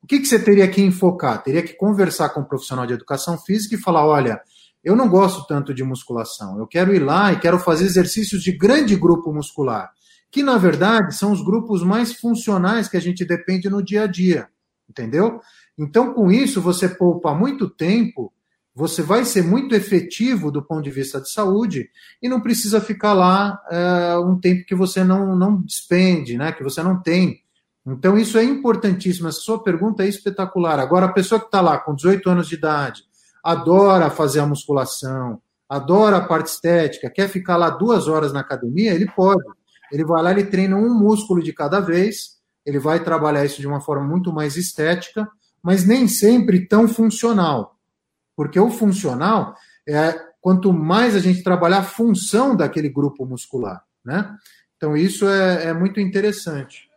[0.00, 1.42] O que, que você teria que enfocar?
[1.42, 4.40] Teria que conversar com um profissional de educação física e falar: olha,
[4.82, 8.52] eu não gosto tanto de musculação, eu quero ir lá e quero fazer exercícios de
[8.52, 9.90] grande grupo muscular
[10.32, 14.06] que na verdade são os grupos mais funcionais que a gente depende no dia a
[14.06, 14.48] dia,
[14.92, 15.40] entendeu?
[15.76, 18.32] Então, com isso, você poupa muito tempo,
[18.74, 21.88] você vai ser muito efetivo do ponto de vista de saúde
[22.22, 26.52] e não precisa ficar lá é, um tempo que você não, não despende, né?
[26.52, 27.40] que você não tem.
[27.86, 29.28] Então, isso é importantíssimo.
[29.28, 30.78] Essa sua pergunta é espetacular.
[30.78, 33.02] Agora, a pessoa que está lá com 18 anos de idade,
[33.42, 38.94] adora fazer a musculação, adora a parte estética, quer ficar lá duas horas na academia,
[38.94, 39.42] ele pode
[39.92, 42.31] ele vai lá, ele treina um músculo de cada vez,
[42.64, 45.28] ele vai trabalhar isso de uma forma muito mais estética,
[45.62, 47.76] mas nem sempre tão funcional.
[48.36, 49.54] Porque o funcional
[49.88, 54.36] é quanto mais a gente trabalhar a função daquele grupo muscular, né?
[54.76, 56.90] Então isso é, é muito interessante.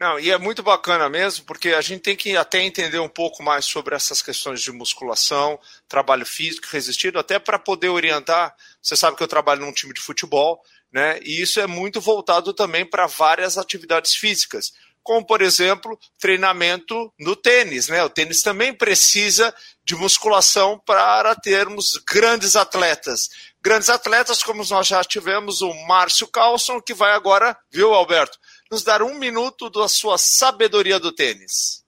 [0.00, 3.42] Não, e é muito bacana mesmo, porque a gente tem que até entender um pouco
[3.42, 8.54] mais sobre essas questões de musculação, trabalho físico resistido, até para poder orientar.
[8.80, 11.18] Você sabe que eu trabalho num time de futebol, né?
[11.22, 14.72] E isso é muito voltado também para várias atividades físicas,
[15.02, 18.02] como por exemplo, treinamento no tênis, né?
[18.04, 23.30] O tênis também precisa de musculação para termos grandes atletas.
[23.60, 28.38] Grandes atletas, como nós já tivemos o Márcio Carlson, que vai agora, viu, Alberto,
[28.70, 31.82] nos dar um minuto da sua sabedoria do tênis.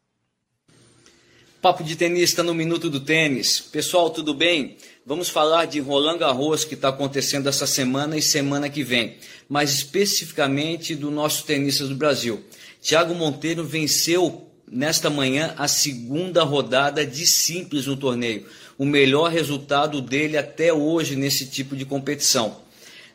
[1.60, 3.60] Papo de tenista no Minuto do Tênis.
[3.60, 4.78] Pessoal, tudo bem?
[5.10, 9.16] Vamos falar de Roland Garros que está acontecendo essa semana e semana que vem,
[9.48, 12.44] mas especificamente do nosso tenista do Brasil.
[12.80, 18.46] Thiago Monteiro venceu nesta manhã a segunda rodada de simples no torneio,
[18.78, 22.58] o melhor resultado dele até hoje nesse tipo de competição.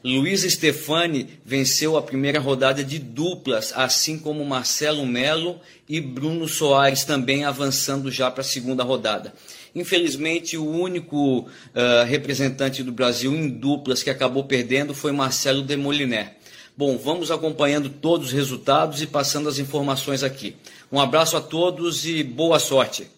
[0.04, 7.06] Luiz Stefani venceu a primeira rodada de duplas, assim como Marcelo Melo e Bruno Soares
[7.06, 9.34] também avançando já para a segunda rodada.
[9.76, 16.38] Infelizmente, o único uh, representante do Brasil em duplas que acabou perdendo foi Marcelo Demoliner.
[16.78, 20.56] Bom, vamos acompanhando todos os resultados e passando as informações aqui.
[20.90, 23.12] Um abraço a todos e boa sorte.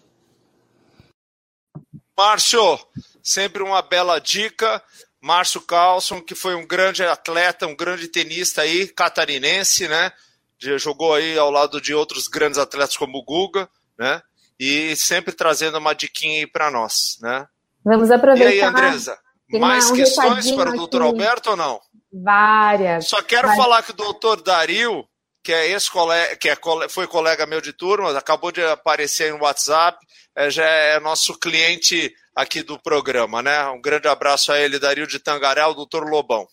[2.16, 2.78] Márcio,
[3.22, 4.82] sempre uma bela dica.
[5.20, 10.12] Márcio Carlson, que foi um grande atleta, um grande tenista aí, catarinense, né?
[10.58, 14.22] Jogou aí ao lado de outros grandes atletas como o Guga, né?
[14.58, 17.46] E sempre trazendo uma diquinha aí para nós, né?
[17.84, 18.50] Vamos aproveitar.
[18.50, 19.18] E aí, Andresa,
[19.52, 21.80] mais um questões para o doutor Alberto ou não?
[22.12, 23.06] Várias.
[23.06, 23.64] Só quero várias.
[23.64, 25.04] falar que o doutor Dario,
[25.42, 26.56] que é ex-colega, que é,
[26.88, 29.98] foi colega meu de turma, acabou de aparecer no WhatsApp,
[30.34, 33.66] é, já é nosso cliente aqui do programa, né?
[33.68, 36.46] Um grande abraço a ele, Dario de Tangaré, o doutor Lobão.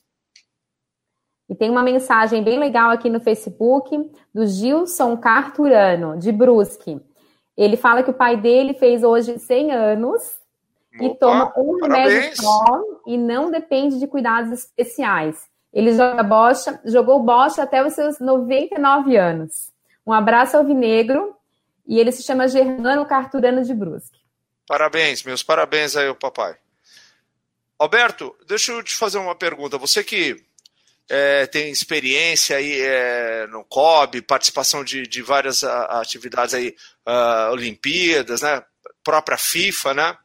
[1.47, 3.95] E tem uma mensagem bem legal aqui no Facebook
[4.33, 6.99] do Gilson Carturano, de Brusque.
[7.57, 10.21] Ele fala que o pai dele fez hoje 100 anos
[10.95, 12.65] Opa, e toma um remédio só
[13.07, 15.47] e não depende de cuidados especiais.
[15.73, 19.71] Ele joga bocha, jogou bocha até os seus 99 anos.
[20.05, 21.35] Um abraço ao Vinegro
[21.87, 24.19] e ele se chama Germano Carturano de Brusque.
[24.67, 26.55] Parabéns, meus parabéns aí ao papai.
[27.77, 29.77] Alberto, deixa eu te fazer uma pergunta.
[29.77, 30.44] Você que
[31.09, 36.75] é, tem experiência aí é, no COB, participação de, de várias a, atividades aí,
[37.07, 38.63] uh, Olimpíadas, né?
[39.03, 40.17] Própria FIFA, né?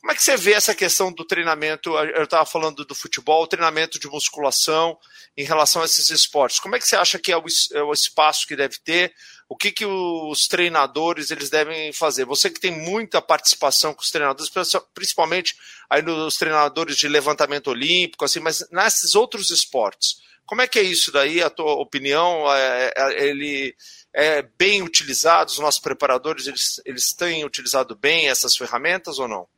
[0.00, 1.90] Como é que você vê essa questão do treinamento?
[1.90, 4.96] Eu estava falando do futebol, treinamento de musculação
[5.36, 6.58] em relação a esses esportes.
[6.58, 9.12] Como é que você acha que é o, é o espaço que deve ter?
[9.50, 12.24] O que, que os treinadores eles devem fazer?
[12.24, 14.48] Você que tem muita participação com os treinadores,
[14.94, 15.56] principalmente
[15.90, 20.82] aí nos treinadores de levantamento olímpico, assim, mas nesses outros esportes, como é que é
[20.82, 21.42] isso daí?
[21.42, 22.44] A tua opinião?
[22.54, 23.74] É, é, ele
[24.14, 25.50] é bem utilizado?
[25.50, 29.48] Os nossos preparadores eles, eles têm utilizado bem essas ferramentas ou não?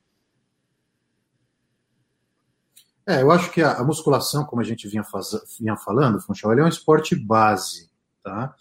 [3.07, 6.65] É, eu acho que a, musculação, como a gente vinha, faz, vinha falando, Funchal, é
[6.65, 7.91] um esporte base,
[8.23, 8.55] tá?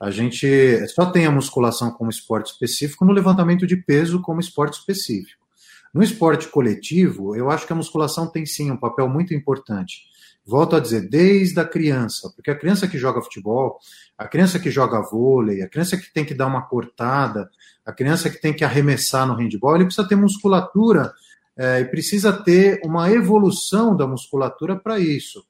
[0.00, 4.78] A gente só tem a musculação como esporte específico no levantamento de peso como esporte
[4.78, 5.44] específico.
[5.92, 10.02] No esporte coletivo, eu acho que a musculação tem sim um papel muito importante.
[10.46, 13.78] Volto a dizer, desde a criança, porque a criança que joga futebol,
[14.16, 17.50] a criança que joga vôlei, a criança que tem que dar uma cortada,
[17.84, 21.12] a criança que tem que arremessar no handball, ele precisa ter musculatura
[21.56, 25.44] é, e precisa ter uma evolução da musculatura para isso.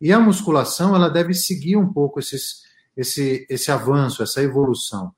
[0.00, 2.62] E a musculação ela deve seguir um pouco esses,
[2.96, 5.12] esse, esse avanço, essa evolução.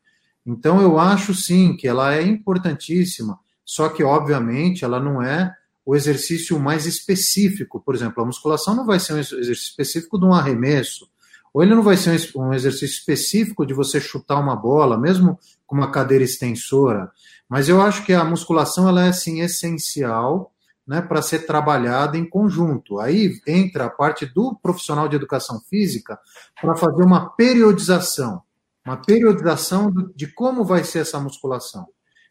[0.45, 5.55] Então eu acho sim que ela é importantíssima, só que obviamente ela não é
[5.85, 7.81] o exercício mais específico.
[7.81, 11.09] Por exemplo, a musculação não vai ser um exercício específico de um arremesso,
[11.53, 15.77] ou ele não vai ser um exercício específico de você chutar uma bola, mesmo com
[15.77, 17.11] uma cadeira extensora.
[17.49, 20.52] Mas eu acho que a musculação ela é assim essencial
[20.87, 22.99] né, para ser trabalhada em conjunto.
[22.99, 26.19] Aí entra a parte do profissional de educação física
[26.61, 28.43] para fazer uma periodização,
[28.85, 31.87] uma periodização de como vai ser essa musculação.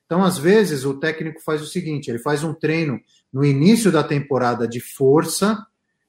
[0.05, 2.99] Então, às vezes, o técnico faz o seguinte: ele faz um treino
[3.31, 5.65] no início da temporada de força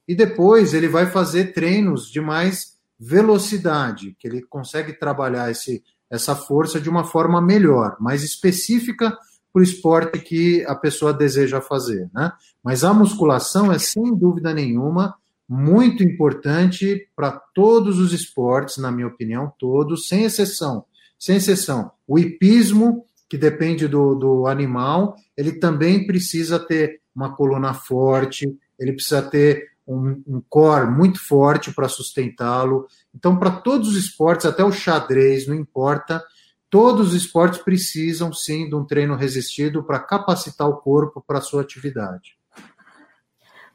[0.08, 6.36] e depois ele vai fazer treinos de mais velocidade, que ele consegue trabalhar esse essa
[6.36, 9.16] força de uma forma melhor, mais específica
[9.52, 12.08] para o esporte que a pessoa deseja fazer.
[12.12, 12.32] Né?
[12.62, 15.14] Mas a musculação é, sem dúvida nenhuma,
[15.48, 20.84] muito importante para todos os esportes, na minha opinião, todos, sem exceção.
[21.18, 21.90] Sem exceção.
[22.06, 28.46] O hipismo, que depende do, do animal, ele também precisa ter uma coluna forte,
[28.78, 32.86] ele precisa ter um, um core muito forte para sustentá-lo.
[33.14, 36.22] Então, para todos os esportes, até o xadrez, não importa,
[36.72, 41.42] todos os esportes precisam sim de um treino resistido para capacitar o corpo para a
[41.42, 42.34] sua atividade.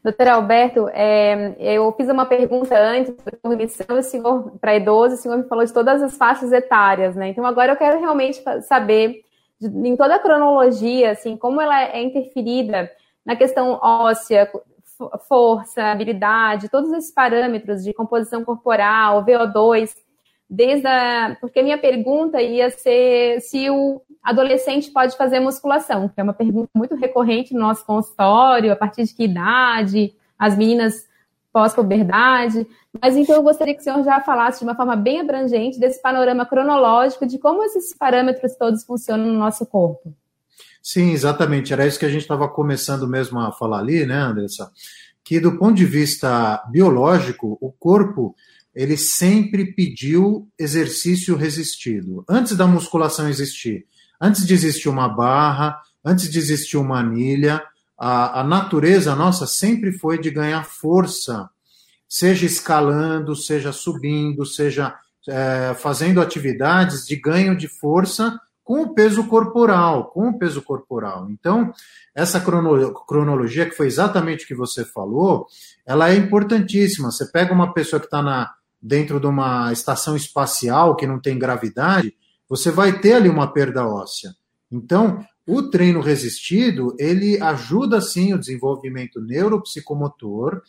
[0.03, 5.43] Doutor Alberto, é, eu fiz uma pergunta antes da senhor para idoso, o senhor me
[5.43, 7.29] falou de todas as faixas etárias, né?
[7.29, 9.21] Então agora eu quero realmente saber,
[9.61, 12.89] em toda a cronologia, assim, como ela é interferida
[13.23, 14.49] na questão óssea,
[15.29, 19.93] força, habilidade, todos esses parâmetros de composição corporal, VO2,
[20.49, 26.19] desde a, porque a minha pergunta ia ser se o adolescente pode fazer musculação, que
[26.19, 31.05] é uma pergunta muito recorrente no nosso consultório, a partir de que idade, as meninas
[31.51, 32.67] pós-puberdade,
[33.01, 36.01] mas então eu gostaria que o senhor já falasse de uma forma bem abrangente desse
[36.01, 40.13] panorama cronológico de como esses parâmetros todos funcionam no nosso corpo.
[40.83, 41.73] Sim, exatamente.
[41.73, 44.71] Era isso que a gente estava começando mesmo a falar ali, né, Andressa?
[45.23, 48.35] Que do ponto de vista biológico, o corpo
[48.77, 52.23] ele sempre pediu exercício resistido.
[52.29, 53.87] Antes da musculação existir,
[54.21, 57.63] antes de existir uma barra, antes de existir uma anilha,
[57.97, 61.49] a, a natureza nossa sempre foi de ganhar força,
[62.07, 64.93] seja escalando, seja subindo, seja
[65.27, 71.31] é, fazendo atividades de ganho de força com o peso corporal, com o peso corporal.
[71.31, 71.73] Então,
[72.13, 75.47] essa cronologia, que foi exatamente o que você falou,
[75.83, 77.09] ela é importantíssima.
[77.09, 78.21] Você pega uma pessoa que está
[78.81, 82.13] dentro de uma estação espacial que não tem gravidade,
[82.47, 84.31] você vai ter ali uma perda óssea.
[84.71, 90.61] Então, o treino resistido, ele ajuda sim o desenvolvimento neuropsicomotor,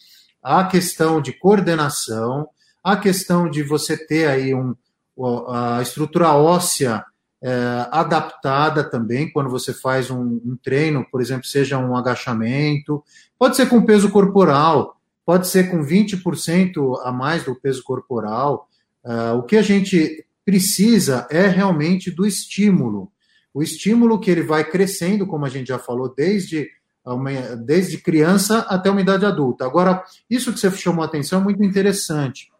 [0.43, 2.49] a questão de coordenação,
[2.83, 4.75] a questão de você ter aí um,
[5.49, 7.05] a estrutura óssea
[7.43, 13.03] é, adaptada também quando você faz um, um, treino, por exemplo, seja um agachamento,
[13.39, 14.97] pode ser com peso corporal,
[15.29, 18.67] pode ser com 20% a mais do peso corporal.
[19.05, 23.13] É, o que a gente precisa é realmente do estímulo.
[23.53, 26.71] O estímulo que ele vai crescendo, como a gente já falou, desde,
[27.05, 29.67] uma, desde criança até uma idade adulta.
[29.67, 32.51] Agora, isso que você chamou a atenção é muito interessante.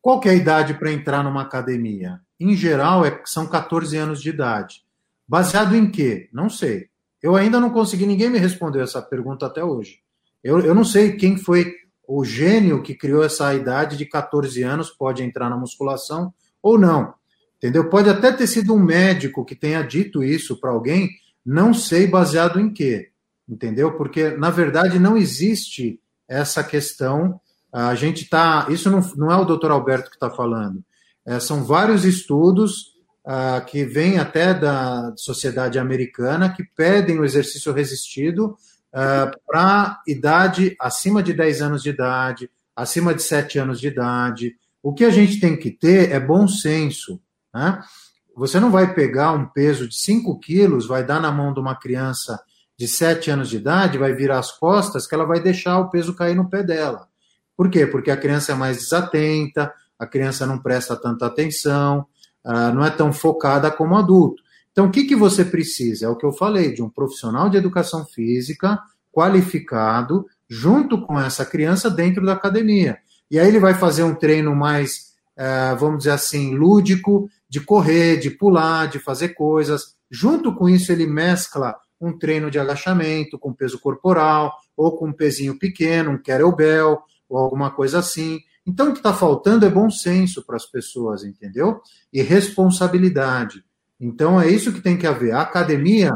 [0.00, 2.20] Qual é a idade para entrar numa academia?
[2.40, 4.82] em geral, é, são 14 anos de idade.
[5.28, 6.28] Baseado em quê?
[6.32, 6.88] Não sei.
[7.22, 10.01] Eu ainda não consegui, ninguém me respondeu essa pergunta até hoje.
[10.42, 11.74] Eu, eu não sei quem foi
[12.06, 17.14] o gênio que criou essa idade de 14 anos, pode entrar na musculação ou não.
[17.56, 17.88] Entendeu?
[17.88, 21.10] Pode até ter sido um médico que tenha dito isso para alguém,
[21.46, 23.10] não sei baseado em quê.
[23.48, 23.96] Entendeu?
[23.96, 27.40] Porque, na verdade, não existe essa questão.
[27.72, 28.66] A gente está.
[28.68, 30.82] Isso não, não é o doutor Alberto que está falando.
[31.24, 32.92] É, são vários estudos
[33.26, 38.56] uh, que vêm até da sociedade americana que pedem o exercício resistido
[38.94, 44.56] ah, para idade acima de 10 anos de idade, acima de 7 anos de idade.
[44.82, 47.20] O que a gente tem que ter é bom senso.
[47.54, 47.80] Né?
[48.36, 51.74] Você não vai pegar um peso de 5 quilos, vai dar na mão de uma
[51.74, 52.40] criança
[52.78, 56.14] de 7 anos de idade, vai virar as costas, que ela vai deixar o peso
[56.14, 57.06] cair no pé dela.
[57.56, 57.86] Por quê?
[57.86, 62.06] Porque a criança é mais desatenta, a criança não presta tanta atenção,
[62.44, 64.41] uh, não é tão focada como adulto.
[64.72, 66.06] Então, o que, que você precisa?
[66.06, 68.80] É o que eu falei, de um profissional de educação física
[69.12, 72.98] qualificado, junto com essa criança dentro da academia.
[73.30, 78.16] E aí ele vai fazer um treino mais, uh, vamos dizer assim, lúdico, de correr,
[78.18, 79.94] de pular, de fazer coisas.
[80.10, 85.12] Junto com isso, ele mescla um treino de agachamento com peso corporal, ou com um
[85.12, 88.40] pezinho pequeno, um kettlebell, ou alguma coisa assim.
[88.66, 91.80] Então, o que está faltando é bom senso para as pessoas, entendeu?
[92.12, 93.64] E responsabilidade.
[94.02, 95.32] Então, é isso que tem que haver.
[95.32, 96.12] A academia,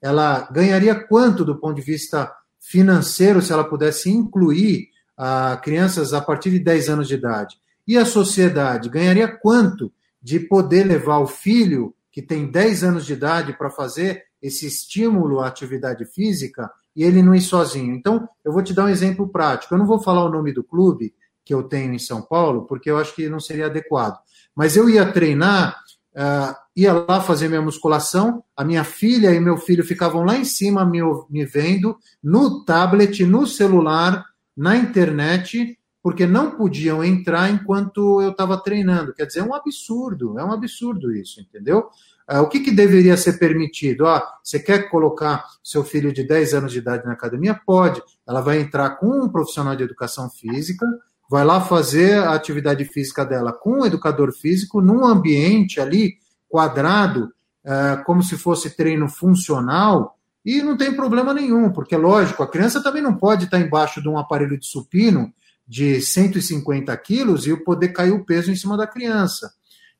[0.00, 2.30] ela ganharia quanto do ponto de vista
[2.60, 7.56] financeiro se ela pudesse incluir ah, crianças a partir de 10 anos de idade?
[7.88, 9.90] E a sociedade ganharia quanto
[10.22, 15.40] de poder levar o filho que tem 10 anos de idade para fazer esse estímulo
[15.40, 17.94] à atividade física e ele não ir sozinho?
[17.94, 19.72] Então, eu vou te dar um exemplo prático.
[19.72, 22.90] Eu não vou falar o nome do clube, que eu tenho em São Paulo, porque
[22.90, 24.18] eu acho que não seria adequado.
[24.54, 25.80] Mas eu ia treinar,
[26.20, 30.44] uh, ia lá fazer minha musculação, a minha filha e meu filho ficavam lá em
[30.44, 31.00] cima me,
[31.30, 34.24] me vendo, no tablet, no celular,
[34.56, 39.14] na internet, porque não podiam entrar enquanto eu estava treinando.
[39.14, 41.88] Quer dizer, é um absurdo, é um absurdo isso, entendeu?
[42.30, 44.06] Uh, o que, que, deveria ser permitido?
[44.06, 47.58] Ah, você quer colocar seu filho de 10 anos de idade na academia?
[47.66, 48.00] Pode.
[48.26, 50.86] Ela vai entrar com um profissional de educação física,
[51.30, 56.18] vai lá fazer a atividade física dela com um educador físico, num ambiente ali
[56.48, 57.32] quadrado,
[57.64, 62.82] é, como se fosse treino funcional, e não tem problema nenhum, porque, lógico, a criança
[62.82, 65.32] também não pode estar embaixo de um aparelho de supino
[65.68, 69.54] de 150 quilos e poder cair o peso em cima da criança.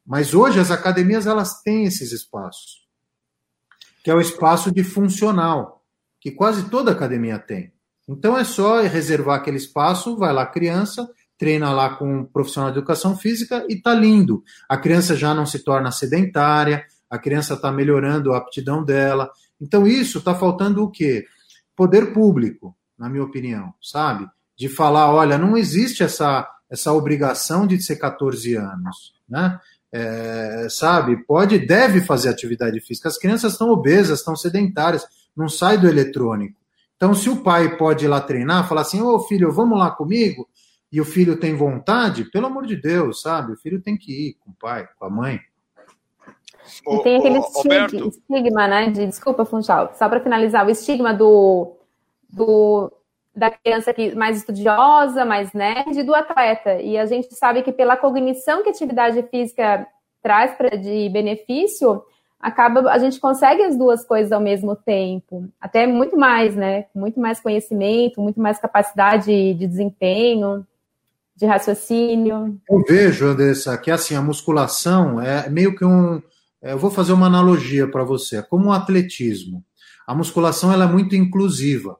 [0.04, 2.88] Mas hoje as academias elas têm esses espaços,
[4.02, 5.84] que é o espaço de funcional,
[6.20, 7.72] que quase toda academia tem.
[8.08, 11.08] Então é só reservar aquele espaço, vai lá a criança,
[11.40, 14.44] treina lá com um profissional de educação física e tá lindo.
[14.68, 19.30] A criança já não se torna sedentária, a criança está melhorando a aptidão dela.
[19.58, 21.24] Então, isso está faltando o quê?
[21.74, 24.28] Poder público, na minha opinião, sabe?
[24.54, 29.58] De falar, olha, não existe essa, essa obrigação de ser 14 anos, né?
[29.90, 31.24] É, sabe?
[31.24, 33.08] Pode, deve fazer atividade física.
[33.08, 36.60] As crianças estão obesas, estão sedentárias, não sai do eletrônico.
[36.96, 40.46] Então, se o pai pode ir lá treinar, falar assim, ô filho, vamos lá comigo,
[40.92, 43.52] e o filho tem vontade, pelo amor de Deus, sabe?
[43.52, 45.40] O filho tem que ir com o pai, com a mãe.
[46.88, 48.90] E tem aquele estigma, estigma, né?
[48.90, 51.76] De, desculpa, Funchal, só para finalizar, o estigma do,
[52.28, 52.92] do
[53.34, 56.80] da criança que mais estudiosa, mais nerd, do atleta.
[56.80, 59.86] E a gente sabe que pela cognição que a atividade física
[60.20, 62.02] traz pra, de benefício,
[62.38, 66.86] acaba a gente consegue as duas coisas ao mesmo tempo, até muito mais, né?
[66.94, 70.66] Muito mais conhecimento, muito mais capacidade de desempenho
[71.40, 72.60] de raciocínio?
[72.68, 76.22] Eu vejo, Andressa, que assim, a musculação é meio que um.
[76.62, 79.64] Eu vou fazer uma analogia para você, é como o um atletismo.
[80.06, 81.96] A musculação ela é muito inclusiva,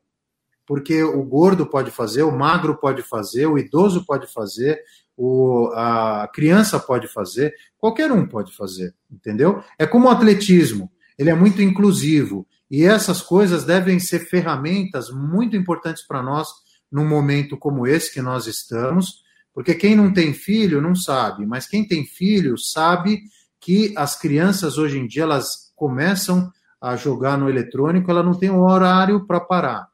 [0.66, 4.78] porque o gordo pode fazer, o magro pode fazer, o idoso pode fazer,
[5.16, 9.64] o, a criança pode fazer, qualquer um pode fazer, entendeu?
[9.78, 12.46] É como o atletismo, ele é muito inclusivo.
[12.70, 16.48] E essas coisas devem ser ferramentas muito importantes para nós
[16.92, 19.22] num momento como esse que nós estamos,
[19.54, 23.22] porque quem não tem filho não sabe, mas quem tem filho sabe
[23.60, 28.50] que as crianças hoje em dia elas começam a jogar no eletrônico, ela não tem
[28.50, 29.88] um horário para parar.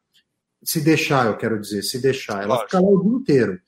[0.63, 2.71] Se deixar, eu quero dizer, se deixar, ela Lógico.
[2.71, 3.61] fica lá o dia inteiro.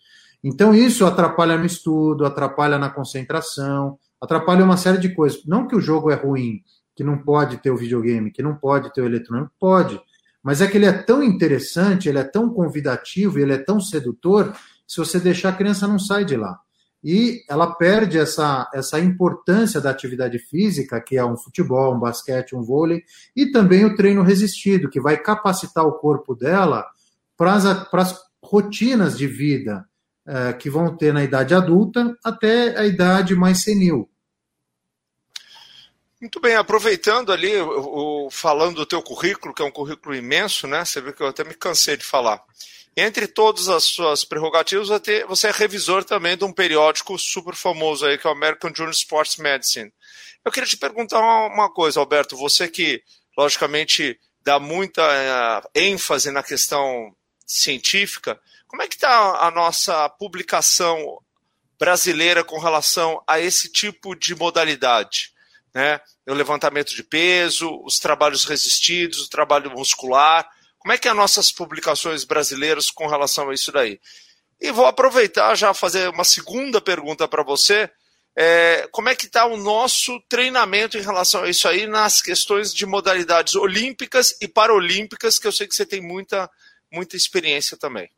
[0.42, 5.44] Então isso atrapalha no estudo, atrapalha na concentração, atrapalha uma série de coisas.
[5.46, 6.62] Não que o jogo é ruim,
[6.94, 10.00] que não pode ter o videogame, que não pode ter o eletrônico, pode.
[10.42, 14.54] Mas é que ele é tão interessante, ele é tão convidativo, ele é tão sedutor
[14.88, 16.58] se você deixar, a criança não sai de lá.
[17.04, 22.56] E ela perde essa, essa importância da atividade física, que é um futebol, um basquete,
[22.56, 23.04] um vôlei,
[23.36, 26.84] e também o treino resistido, que vai capacitar o corpo dela
[27.36, 29.86] para as rotinas de vida
[30.26, 34.10] é, que vão ter na idade adulta até a idade mais senil.
[36.20, 40.66] Muito bem, aproveitando ali, o, o, falando do teu currículo, que é um currículo imenso,
[40.66, 40.84] né?
[40.84, 42.42] Você vê que eu até me cansei de falar.
[43.00, 44.88] Entre todas as suas prerrogativas,
[45.28, 48.90] você é revisor também de um periódico super famoso aí, que é o American Journal
[48.90, 49.92] of Sports Medicine.
[50.44, 52.36] Eu queria te perguntar uma coisa, Alberto.
[52.36, 53.00] Você que,
[53.36, 57.14] logicamente, dá muita eh, ênfase na questão
[57.46, 58.36] científica,
[58.66, 61.22] como é que está a nossa publicação
[61.78, 65.32] brasileira com relação a esse tipo de modalidade?
[65.72, 66.00] Né?
[66.28, 70.50] O levantamento de peso, os trabalhos resistidos, o trabalho muscular.
[70.88, 74.00] Como é que é as nossas publicações brasileiras com relação a isso daí?
[74.58, 77.90] E vou aproveitar já fazer uma segunda pergunta para você.
[78.34, 82.72] É, como é que está o nosso treinamento em relação a isso aí nas questões
[82.72, 86.48] de modalidades olímpicas e paralímpicas, que eu sei que você tem muita,
[86.90, 88.08] muita experiência também.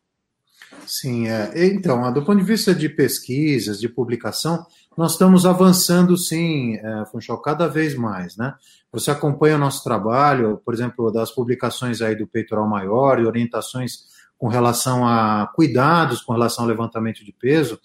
[0.87, 1.51] Sim, é.
[1.57, 4.65] então, do ponto de vista de pesquisas, de publicação,
[5.01, 8.53] nós estamos avançando sim, é, Funchal, cada vez mais, né?
[8.93, 14.11] Você acompanha o nosso trabalho, por exemplo, das publicações aí do peitoral maior e orientações
[14.37, 17.81] com relação a cuidados com relação ao levantamento de peso.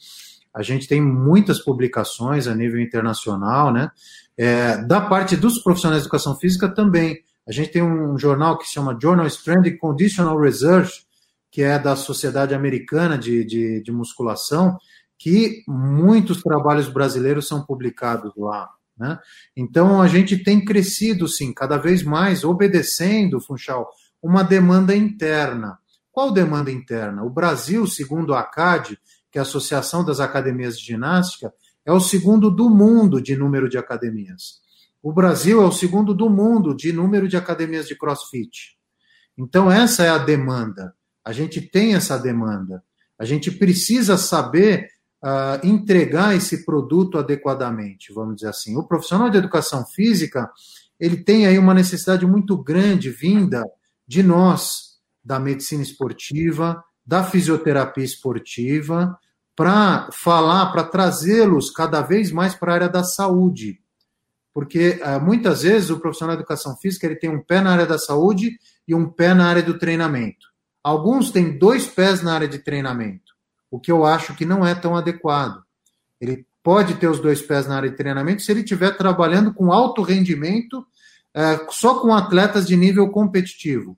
[0.53, 3.91] A gente tem muitas publicações a nível internacional, né?
[4.37, 7.23] É, da parte dos profissionais de educação física também.
[7.47, 11.05] A gente tem um jornal que se chama Journal Strength Conditional Research,
[11.49, 14.77] que é da Sociedade Americana de, de, de Musculação,
[15.17, 18.69] que muitos trabalhos brasileiros são publicados lá.
[18.97, 19.19] Né?
[19.55, 23.89] Então, a gente tem crescido, sim, cada vez mais, obedecendo, Funchal,
[24.21, 25.77] uma demanda interna.
[26.11, 27.23] Qual demanda interna?
[27.23, 28.97] O Brasil, segundo a ACAD,
[29.31, 31.53] que é a Associação das Academias de Ginástica,
[31.85, 34.61] é o segundo do mundo de número de academias.
[35.03, 38.75] O Brasil é o segundo do mundo de número de academias de crossfit.
[39.37, 40.95] Então, essa é a demanda.
[41.23, 42.83] A gente tem essa demanda.
[43.19, 44.89] A gente precisa saber
[45.25, 48.77] uh, entregar esse produto adequadamente, vamos dizer assim.
[48.77, 50.51] O profissional de educação física,
[50.99, 53.63] ele tem aí uma necessidade muito grande vinda
[54.07, 59.17] de nós, da medicina esportiva, da fisioterapia esportiva,
[59.55, 63.79] para falar, para trazê-los cada vez mais para a área da saúde.
[64.53, 67.85] Porque uh, muitas vezes o profissional de educação física ele tem um pé na área
[67.85, 68.57] da saúde
[68.87, 70.53] e um pé na área do treinamento.
[70.83, 73.24] Alguns têm dois pés na área de treinamento
[73.75, 75.61] o que eu acho que não é tão adequado.
[76.19, 79.71] Ele pode ter os dois pés na área de treinamento se ele estiver trabalhando com
[79.71, 80.85] alto rendimento,
[81.33, 83.97] é, só com atletas de nível competitivo.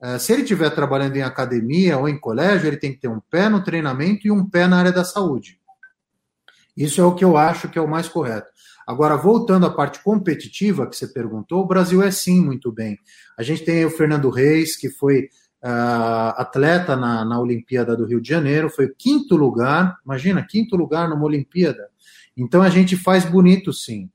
[0.00, 3.18] É, se ele estiver trabalhando em academia ou em colégio, ele tem que ter um
[3.18, 5.58] pé no treinamento e um pé na área da saúde.
[6.76, 8.46] Isso é o que eu acho que é o mais correto.
[8.86, 12.96] Agora, voltando à parte competitiva que você perguntou, o Brasil é sim muito bem.
[13.36, 15.28] A gente tem o Fernando Reis, que foi
[15.62, 20.76] uh, atleta na, na Olimpíada do Rio de Janeiro, foi o quinto lugar, imagina, quinto
[20.76, 21.88] lugar numa Olimpíada.
[22.36, 24.08] Então a gente faz bonito sim,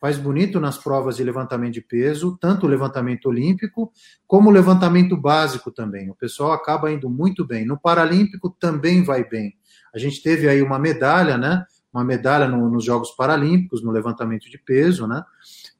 [0.00, 3.92] faz bonito nas provas de levantamento de peso, tanto o levantamento olímpico
[4.26, 6.10] como o levantamento básico também.
[6.10, 7.66] O pessoal acaba indo muito bem.
[7.66, 9.54] No Paralímpico também vai bem.
[9.94, 11.64] A gente teve aí uma medalha, né?
[11.92, 15.22] Uma medalha no, nos Jogos Paralímpicos, no levantamento de peso, né?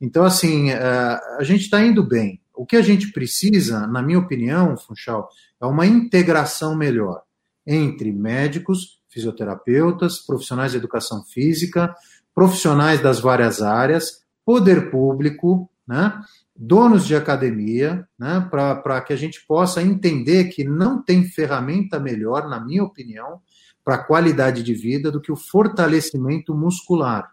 [0.01, 2.40] Então, assim, uh, a gente está indo bem.
[2.61, 7.23] O que a gente precisa, na minha opinião, Funchal, é uma integração melhor
[7.67, 11.95] entre médicos, fisioterapeutas, profissionais de educação física,
[12.35, 16.21] profissionais das várias áreas, poder público, né,
[16.55, 22.47] donos de academia, né, para que a gente possa entender que não tem ferramenta melhor,
[22.47, 23.41] na minha opinião,
[23.83, 27.31] para a qualidade de vida do que o fortalecimento muscular.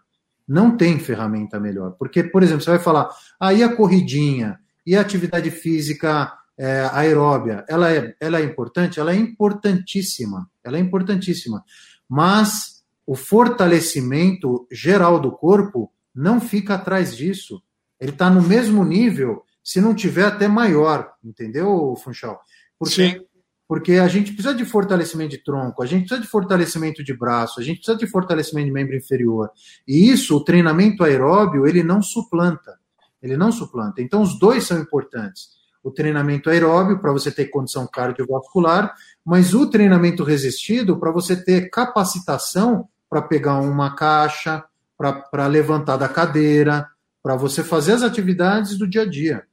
[0.48, 1.96] Não tem ferramenta melhor.
[1.98, 4.58] Porque, por exemplo, você vai falar, aí ah, a corridinha,
[4.88, 8.98] e a atividade física é, aeróbia, ela é, ela é importante?
[8.98, 10.50] Ela é importantíssima.
[10.64, 11.62] Ela é importantíssima.
[12.08, 17.62] Mas o fortalecimento geral do corpo não fica atrás disso.
[18.00, 22.40] Ele está no mesmo nível, se não tiver até maior, entendeu, Funchal?
[22.78, 23.20] Porque, Sim.
[23.68, 27.60] Porque a gente precisa de fortalecimento de tronco, a gente precisa de fortalecimento de braço,
[27.60, 29.50] a gente precisa de fortalecimento de membro inferior.
[29.86, 32.77] E isso, o treinamento aeróbio, ele não suplanta.
[33.22, 34.00] Ele não suplanta.
[34.00, 35.48] Então, os dois são importantes.
[35.82, 38.94] O treinamento aeróbio, para você ter condição cardiovascular,
[39.24, 44.64] mas o treinamento resistido, para você ter capacitação para pegar uma caixa,
[44.96, 46.88] para levantar da cadeira,
[47.22, 49.46] para você fazer as atividades do dia a dia.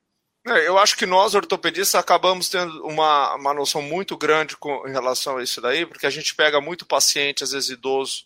[0.47, 4.91] É, eu acho que nós, ortopedistas, acabamos tendo uma, uma noção muito grande com, em
[4.91, 8.26] relação a isso daí, porque a gente pega muito paciente, às vezes idoso,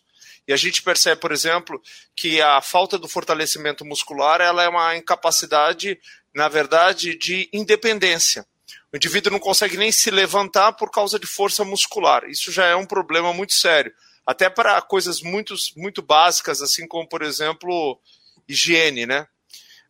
[0.50, 1.80] e a gente percebe, por exemplo,
[2.16, 5.96] que a falta do fortalecimento muscular ela é uma incapacidade,
[6.34, 8.44] na verdade, de independência.
[8.92, 12.24] O indivíduo não consegue nem se levantar por causa de força muscular.
[12.28, 13.92] Isso já é um problema muito sério.
[14.26, 17.96] Até para coisas muito, muito básicas, assim como, por exemplo,
[18.48, 19.28] higiene, né?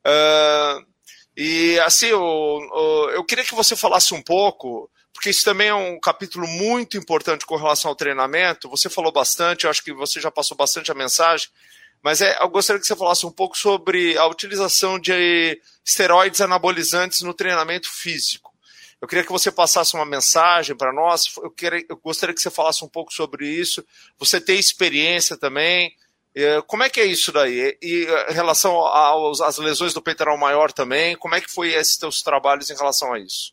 [0.07, 0.87] Uh,
[1.35, 5.99] e assim, eu, eu queria que você falasse um pouco, porque isso também é um
[6.01, 8.69] capítulo muito importante com relação ao treinamento.
[8.71, 11.49] Você falou bastante, eu acho que você já passou bastante a mensagem,
[12.03, 17.23] mas é, eu gostaria que você falasse um pouco sobre a utilização de esteroides anabolizantes
[17.23, 18.51] no treinamento físico.
[19.01, 21.35] Eu queria que você passasse uma mensagem para nós.
[21.39, 23.85] Eu, queria, eu gostaria que você falasse um pouco sobre isso.
[24.19, 25.95] Você tem experiência também.
[26.35, 27.77] É, como é que é isso daí?
[27.83, 28.87] E em relação
[29.43, 33.13] às lesões do peitoral maior também, como é que foi esses teus trabalhos em relação
[33.13, 33.53] a isso?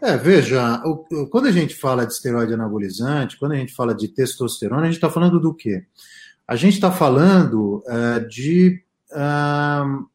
[0.00, 4.08] É, veja, o, quando a gente fala de esteroide anabolizante, quando a gente fala de
[4.08, 5.84] testosterona, a gente está falando do quê?
[6.46, 10.06] A gente está falando uh, de uh,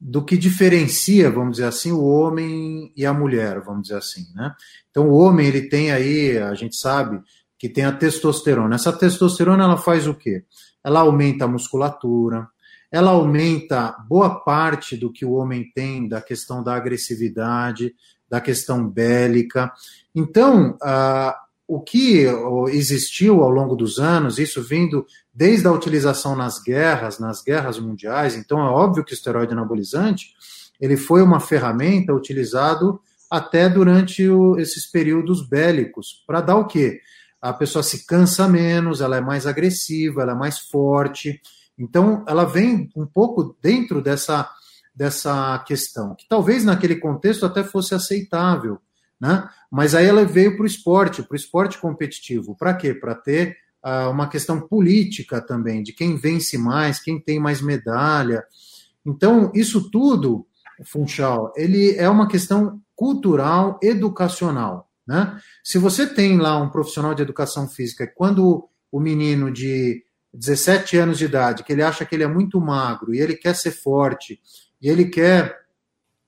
[0.00, 4.54] do que diferencia, vamos dizer assim, o homem e a mulher, vamos dizer assim, né?
[4.90, 7.20] Então, o homem ele tem aí, a gente sabe
[7.58, 8.74] que tem a testosterona.
[8.74, 10.44] Essa testosterona ela faz o quê?
[10.84, 12.48] ela aumenta a musculatura,
[12.90, 17.94] ela aumenta boa parte do que o homem tem da questão da agressividade,
[18.32, 19.70] da questão bélica.
[20.14, 21.32] Então, uh,
[21.68, 22.26] o que
[22.70, 28.34] existiu ao longo dos anos, isso vindo desde a utilização nas guerras, nas guerras mundiais,
[28.34, 30.30] então é óbvio que o esteroide anabolizante
[30.80, 37.00] ele foi uma ferramenta utilizado até durante o, esses períodos bélicos para dar o quê?
[37.42, 41.40] a pessoa se cansa menos, ela é mais agressiva, ela é mais forte.
[41.76, 44.48] Então, ela vem um pouco dentro dessa,
[44.94, 48.78] dessa questão, que talvez naquele contexto até fosse aceitável,
[49.20, 49.48] né?
[49.70, 52.56] Mas aí ela veio para o esporte, para o esporte competitivo.
[52.56, 52.92] Para quê?
[52.92, 58.44] Para ter uh, uma questão política também, de quem vence mais, quem tem mais medalha.
[59.06, 60.46] Então, isso tudo,
[60.84, 64.90] Funchal, ele é uma questão cultural, educacional.
[65.06, 65.38] Né?
[65.64, 71.18] Se você tem lá um profissional de educação física, quando o menino de 17 anos
[71.18, 74.40] de idade, que ele acha que ele é muito magro e ele quer ser forte,
[74.82, 75.60] e ele quer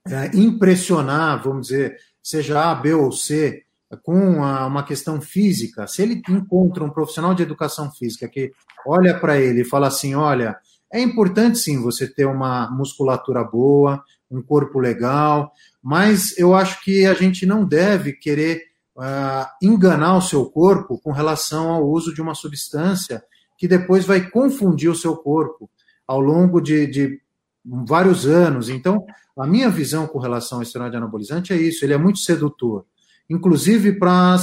[0.07, 3.63] é, impressionar, vamos dizer, seja A, B ou C,
[4.03, 8.51] com a, uma questão física, se ele encontra um profissional de educação física que
[8.85, 10.57] olha para ele e fala assim: olha,
[10.91, 15.51] é importante sim você ter uma musculatura boa, um corpo legal,
[15.81, 18.63] mas eu acho que a gente não deve querer
[18.97, 23.23] uh, enganar o seu corpo com relação ao uso de uma substância
[23.57, 25.69] que depois vai confundir o seu corpo
[26.07, 27.21] ao longo de, de
[27.65, 28.69] vários anos.
[28.69, 29.05] Então,
[29.37, 32.85] a minha visão com relação ao esteroide anabolizante é isso, ele é muito sedutor.
[33.29, 34.37] Inclusive para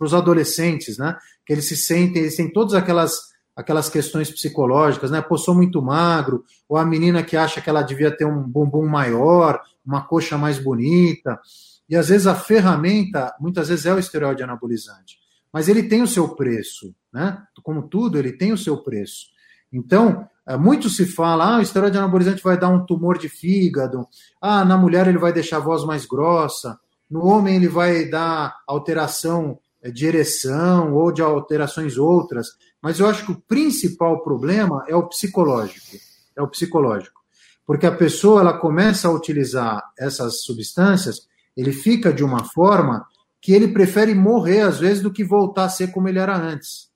[0.00, 1.16] os adolescentes, né?
[1.46, 5.20] Que eles se sentem, eles têm todas aquelas aquelas questões psicológicas, né?
[5.20, 8.86] Pô, sou muito magro, ou a menina que acha que ela devia ter um bumbum
[8.86, 11.40] maior, uma coxa mais bonita.
[11.88, 15.18] E às vezes a ferramenta, muitas vezes é o esteroide anabolizante.
[15.52, 17.42] Mas ele tem o seu preço, né?
[17.64, 19.26] Como tudo, ele tem o seu preço.
[19.72, 24.06] Então, muito se fala, ah, o esteroide anabolizante vai dar um tumor de fígado,
[24.40, 26.78] ah, na mulher ele vai deixar a voz mais grossa,
[27.10, 32.48] no homem ele vai dar alteração é, de ereção ou de alterações outras.
[32.82, 35.96] Mas eu acho que o principal problema é o psicológico.
[36.36, 37.18] É o psicológico.
[37.66, 43.06] Porque a pessoa ela começa a utilizar essas substâncias, ele fica de uma forma
[43.40, 46.88] que ele prefere morrer às vezes do que voltar a ser como ele era antes.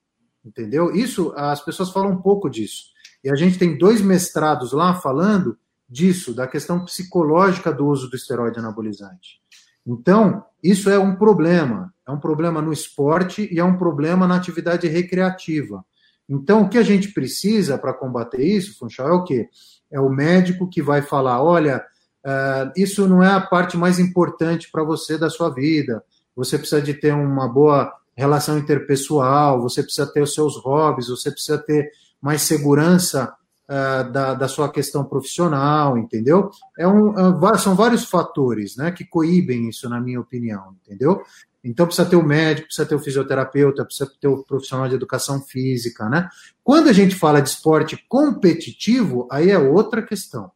[0.43, 0.93] Entendeu?
[0.93, 2.92] Isso as pessoas falam um pouco disso.
[3.23, 5.57] E a gente tem dois mestrados lá falando
[5.89, 9.41] disso, da questão psicológica do uso do esteroide anabolizante.
[9.85, 11.93] Então, isso é um problema.
[12.07, 15.85] É um problema no esporte e é um problema na atividade recreativa.
[16.27, 19.49] Então, o que a gente precisa para combater isso, Funchal, é o quê?
[19.91, 21.83] É o médico que vai falar: olha,
[22.25, 26.03] uh, isso não é a parte mais importante para você da sua vida.
[26.35, 31.31] Você precisa de ter uma boa relação interpessoal, você precisa ter os seus hobbies, você
[31.31, 31.91] precisa ter
[32.23, 33.35] mais segurança
[33.67, 36.49] uh, da, da sua questão profissional, entendeu?
[36.79, 41.21] É um, uh, são vários fatores né, que coíbem isso, na minha opinião, entendeu?
[41.61, 45.41] Então precisa ter o médico, precisa ter o fisioterapeuta, precisa ter o profissional de educação
[45.41, 46.29] física, né?
[46.63, 50.49] Quando a gente fala de esporte competitivo, aí é outra questão.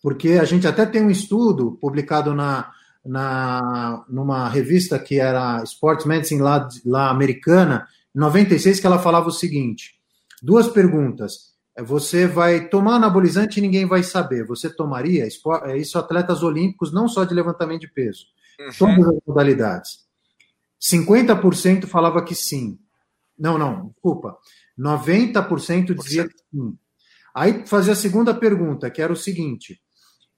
[0.00, 2.70] Porque a gente até tem um estudo publicado na,
[3.04, 9.28] na numa revista que era Sports Medicine lá, lá americana, em 96, que ela falava
[9.28, 9.97] o seguinte:
[10.42, 11.56] duas perguntas.
[11.80, 14.44] Você vai tomar anabolizante e ninguém vai saber.
[14.46, 15.26] Você tomaria?
[15.64, 18.24] É, isso atletas olímpicos, não só de levantamento de peso,
[18.60, 18.70] uhum.
[18.78, 20.08] todas as modalidades.
[20.80, 22.78] 50% falava que sim.
[23.38, 24.36] Não, não, desculpa.
[24.78, 26.76] 90% dizia que sim.
[27.34, 29.80] Aí fazia a segunda pergunta, que era o seguinte: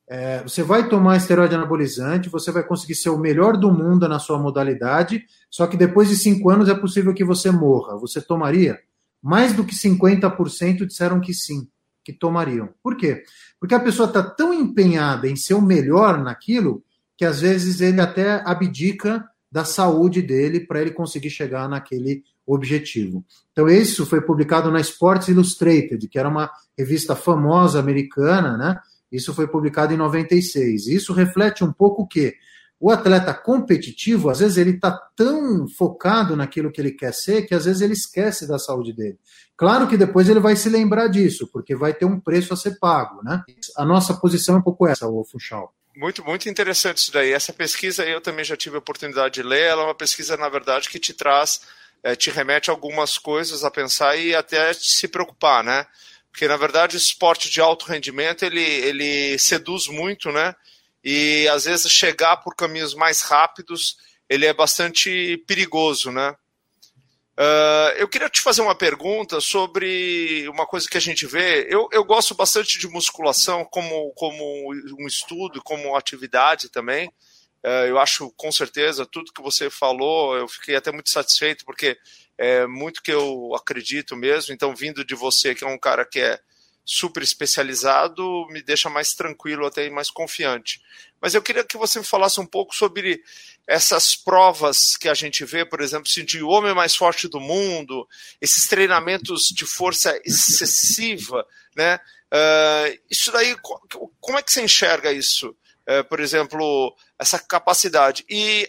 [0.08, 4.18] é, você vai tomar esteroide anabolizante, você vai conseguir ser o melhor do mundo na
[4.18, 7.96] sua modalidade, só que depois de cinco anos é possível que você morra.
[7.98, 8.78] Você tomaria?
[9.22, 11.68] Mais do que 50% disseram que sim,
[12.04, 12.70] que tomariam.
[12.82, 13.22] Por quê?
[13.58, 16.82] Porque a pessoa está tão empenhada em ser o melhor naquilo
[17.16, 23.24] que às vezes ele até abdica da saúde dele para ele conseguir chegar naquele objetivo.
[23.52, 28.80] Então, isso foi publicado na Sports Illustrated, que era uma revista famosa americana, né?
[29.10, 30.86] Isso foi publicado em 96.
[30.86, 32.36] Isso reflete um pouco o quê?
[32.80, 37.54] O atleta competitivo, às vezes, ele está tão focado naquilo que ele quer ser que
[37.54, 39.18] às vezes ele esquece da saúde dele.
[39.54, 42.78] Claro que depois ele vai se lembrar disso, porque vai ter um preço a ser
[42.78, 43.42] pago, né?
[43.76, 45.74] A nossa posição é um pouco essa, o Funchal.
[45.94, 47.32] Muito, muito interessante isso daí.
[47.32, 49.64] Essa pesquisa eu também já tive a oportunidade de ler.
[49.64, 51.60] Ela é uma pesquisa, na verdade, que te traz,
[52.02, 55.86] é, te remete algumas coisas a pensar e até se preocupar, né?
[56.32, 60.54] Porque, na verdade, o esporte de alto rendimento, ele, ele seduz muito, né?
[61.02, 63.96] E, às vezes, chegar por caminhos mais rápidos,
[64.28, 66.36] ele é bastante perigoso, né?
[67.40, 71.66] Uh, eu queria te fazer uma pergunta sobre uma coisa que a gente vê.
[71.70, 77.08] Eu, eu gosto bastante de musculação como, como um estudo, como atividade também.
[77.64, 81.96] Uh, eu acho, com certeza, tudo que você falou, eu fiquei até muito satisfeito, porque
[82.36, 84.52] é muito que eu acredito mesmo.
[84.52, 86.38] Então, vindo de você, que é um cara que é
[86.84, 90.80] super especializado, me deixa mais tranquilo, até mais confiante.
[91.20, 93.22] Mas eu queria que você me falasse um pouco sobre
[93.66, 98.08] essas provas que a gente vê, por exemplo, de homem mais forte do mundo,
[98.40, 102.00] esses treinamentos de força excessiva, né?
[102.32, 103.56] Uh, isso daí,
[104.20, 105.54] como é que você enxerga isso?
[105.88, 108.24] Uh, por exemplo, essa capacidade.
[108.28, 108.68] E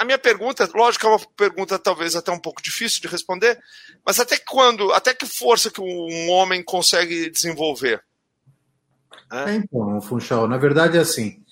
[0.00, 3.58] a minha pergunta, lógico, é uma pergunta talvez até um pouco difícil de responder,
[4.04, 8.02] mas até quando, até que força que um homem consegue desenvolver?
[9.30, 11.42] É, então, Funchal, na verdade é assim,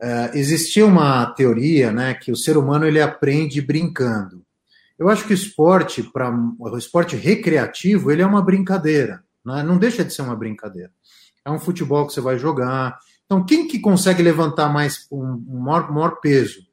[0.00, 4.46] é, existia uma teoria, né, que o ser humano ele aprende brincando.
[4.96, 9.64] Eu acho que o esporte, para o esporte recreativo, ele é uma brincadeira, né?
[9.64, 10.92] não deixa de ser uma brincadeira.
[11.44, 12.96] É um futebol que você vai jogar.
[13.26, 16.67] Então, quem que consegue levantar mais um, um maior, maior peso?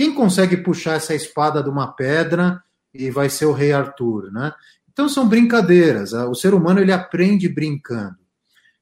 [0.00, 2.62] Quem consegue puxar essa espada de uma pedra
[2.94, 4.50] e vai ser o rei Arthur, né?
[4.90, 6.14] Então são brincadeiras.
[6.14, 8.16] O ser humano ele aprende brincando.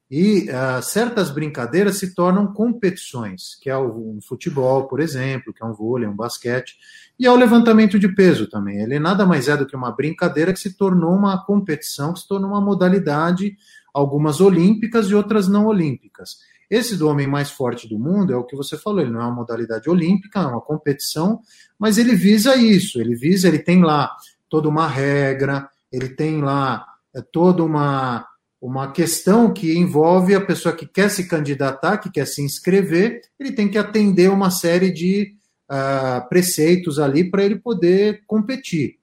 [0.09, 5.67] E uh, certas brincadeiras se tornam competições, que é um futebol, por exemplo, que é
[5.67, 6.77] um vôlei, um basquete,
[7.19, 8.81] e é o levantamento de peso também.
[8.81, 12.29] Ele nada mais é do que uma brincadeira que se tornou uma competição, que se
[12.29, 13.57] tornou uma modalidade,
[13.93, 16.37] algumas olímpicas e outras não olímpicas.
[16.71, 19.25] Esse do homem mais forte do mundo é o que você falou, ele não é
[19.25, 21.41] uma modalidade olímpica, é uma competição,
[21.79, 24.15] mas ele visa isso, ele visa, ele tem lá
[24.49, 28.27] toda uma regra, ele tem lá é, toda uma,
[28.61, 33.53] uma questão que envolve a pessoa que quer se candidatar, que quer se inscrever, ele
[33.53, 35.35] tem que atender uma série de
[35.71, 38.99] uh, preceitos ali para ele poder competir.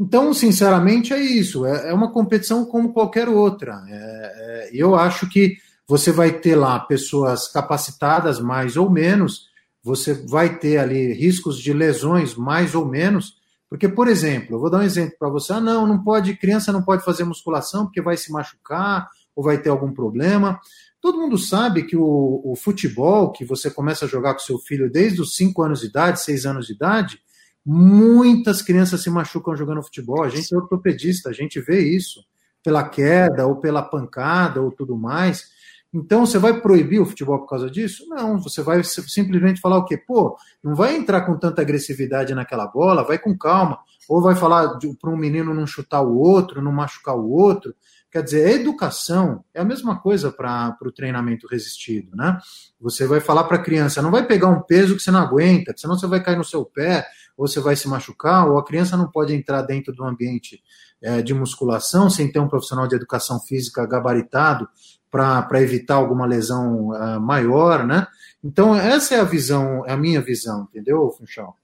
[0.00, 1.64] Então, sinceramente, é isso.
[1.64, 3.84] É, é uma competição como qualquer outra.
[3.88, 5.56] É, é, eu acho que
[5.88, 9.46] você vai ter lá pessoas capacitadas mais ou menos,
[9.82, 13.36] você vai ter ali riscos de lesões mais ou menos,
[13.68, 16.72] porque, por exemplo, eu vou dar um exemplo para você, ah, não, não pode, criança
[16.72, 20.60] não pode fazer musculação porque vai se machucar ou vai ter algum problema.
[21.00, 24.90] Todo mundo sabe que o, o futebol, que você começa a jogar com seu filho
[24.90, 27.18] desde os 5 anos de idade, 6 anos de idade,
[27.64, 30.22] muitas crianças se machucam jogando futebol.
[30.22, 32.20] A gente é ortopedista, a gente vê isso
[32.62, 35.50] pela queda ou pela pancada ou tudo mais.
[35.94, 38.06] Então, você vai proibir o futebol por causa disso?
[38.08, 39.98] Não, você vai simplesmente falar o quê?
[39.98, 43.78] Pô, não vai entrar com tanta agressividade naquela bola, vai com calma.
[44.08, 47.74] Ou vai falar para um menino não chutar o outro, não machucar o outro.
[48.10, 52.38] Quer dizer, a educação é a mesma coisa para o treinamento resistido, né?
[52.80, 55.72] Você vai falar para a criança, não vai pegar um peso que você não aguenta,
[55.76, 58.96] senão você vai cair no seu pé, ou você vai se machucar, ou a criança
[58.96, 60.62] não pode entrar dentro do ambiente
[61.00, 64.68] é, de musculação sem ter um profissional de educação física gabaritado
[65.12, 68.06] para evitar alguma lesão uh, maior, né?
[68.42, 71.54] Então, essa é a visão, é a minha visão, entendeu, Funchal?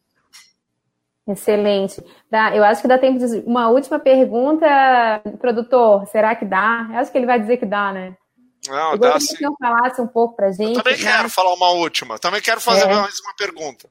[1.27, 2.03] Excelente.
[2.31, 4.67] Dá, eu acho que dá tempo de uma última pergunta,
[5.41, 6.07] produtor.
[6.07, 6.89] Será que dá?
[6.91, 8.17] Eu acho que ele vai dizer que dá, né?
[8.67, 9.37] Não, eu dá sim.
[9.37, 10.77] que eu falasse um pouco para gente.
[10.77, 11.11] Eu também né?
[11.11, 12.19] quero falar uma última.
[12.19, 12.95] Também quero fazer é.
[12.95, 13.89] mais uma pergunta.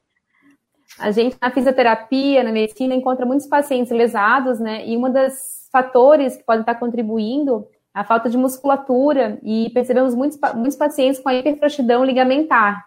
[0.98, 4.86] A gente na fisioterapia, na medicina, encontra muitos pacientes lesados, né?
[4.86, 10.38] E um dos fatores que podem estar contribuindo a falta de musculatura e percebemos muitos,
[10.54, 12.84] muitos pacientes com a hiperfrouxidão ligamentar.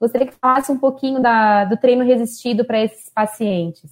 [0.00, 3.90] Gostaria que falasse um pouquinho da, do treino resistido para esses pacientes.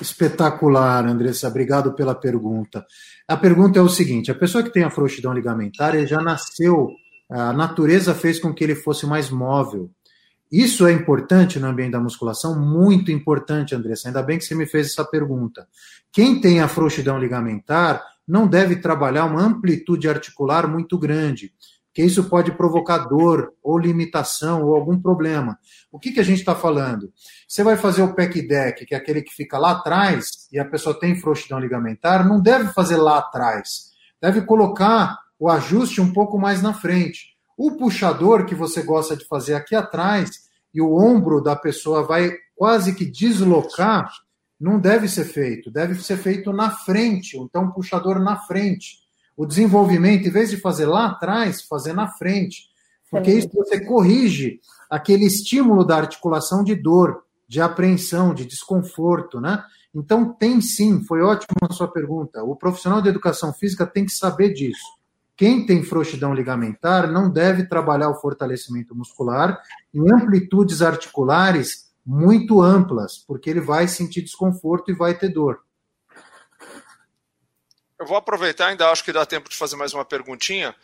[0.00, 1.48] Espetacular, Andressa.
[1.48, 2.84] Obrigado pela pergunta.
[3.26, 6.90] A pergunta é o seguinte: a pessoa que tem a frouxidão ligamentar, ele já nasceu,
[7.30, 9.90] a natureza fez com que ele fosse mais móvel.
[10.50, 12.58] Isso é importante no ambiente da musculação?
[12.58, 14.08] Muito importante, Andressa.
[14.08, 15.66] Ainda bem que você me fez essa pergunta.
[16.12, 21.52] Quem tem a frouxidão ligamentar, não deve trabalhar uma amplitude articular muito grande,
[21.94, 25.58] que isso pode provocar dor ou limitação ou algum problema.
[25.90, 27.10] O que, que a gente está falando?
[27.48, 30.64] Você vai fazer o PEC deck, que é aquele que fica lá atrás e a
[30.64, 33.92] pessoa tem frouxidão ligamentar, não deve fazer lá atrás.
[34.20, 37.34] Deve colocar o ajuste um pouco mais na frente.
[37.56, 42.30] O puxador que você gosta de fazer aqui atrás e o ombro da pessoa vai
[42.54, 44.10] quase que deslocar,
[44.58, 48.98] não deve ser feito, deve ser feito na frente, então um puxador na frente.
[49.36, 52.70] O desenvolvimento, em vez de fazer lá atrás, fazer na frente.
[53.10, 59.62] Porque isso você corrige aquele estímulo da articulação de dor, de apreensão, de desconforto, né?
[59.94, 62.42] Então tem sim, foi ótima a sua pergunta.
[62.42, 64.96] O profissional de educação física tem que saber disso.
[65.36, 69.60] Quem tem frouxidão ligamentar não deve trabalhar o fortalecimento muscular
[69.94, 75.60] em amplitudes articulares muito amplas, porque ele vai sentir desconforto e vai ter dor.
[77.98, 80.74] Eu vou aproveitar, ainda acho que dá tempo de fazer mais uma perguntinha.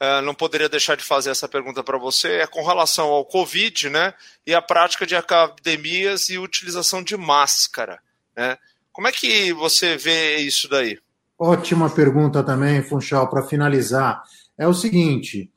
[0.00, 2.38] Uh, não poderia deixar de fazer essa pergunta para você.
[2.38, 4.14] É com relação ao Covid, né?
[4.44, 8.00] E a prática de academias e utilização de máscara,
[8.34, 8.58] né?
[8.90, 10.98] Como é que você vê isso daí?
[11.38, 14.22] Ótima pergunta também, Funchal, para finalizar.
[14.58, 15.50] É o seguinte: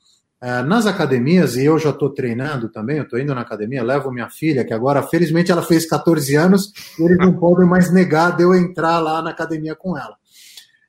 [0.67, 4.29] nas academias, e eu já estou treinando também, eu estou indo na academia, levo minha
[4.29, 8.43] filha, que agora, felizmente, ela fez 14 anos, e eles não podem mais negar de
[8.43, 10.15] eu entrar lá na academia com ela.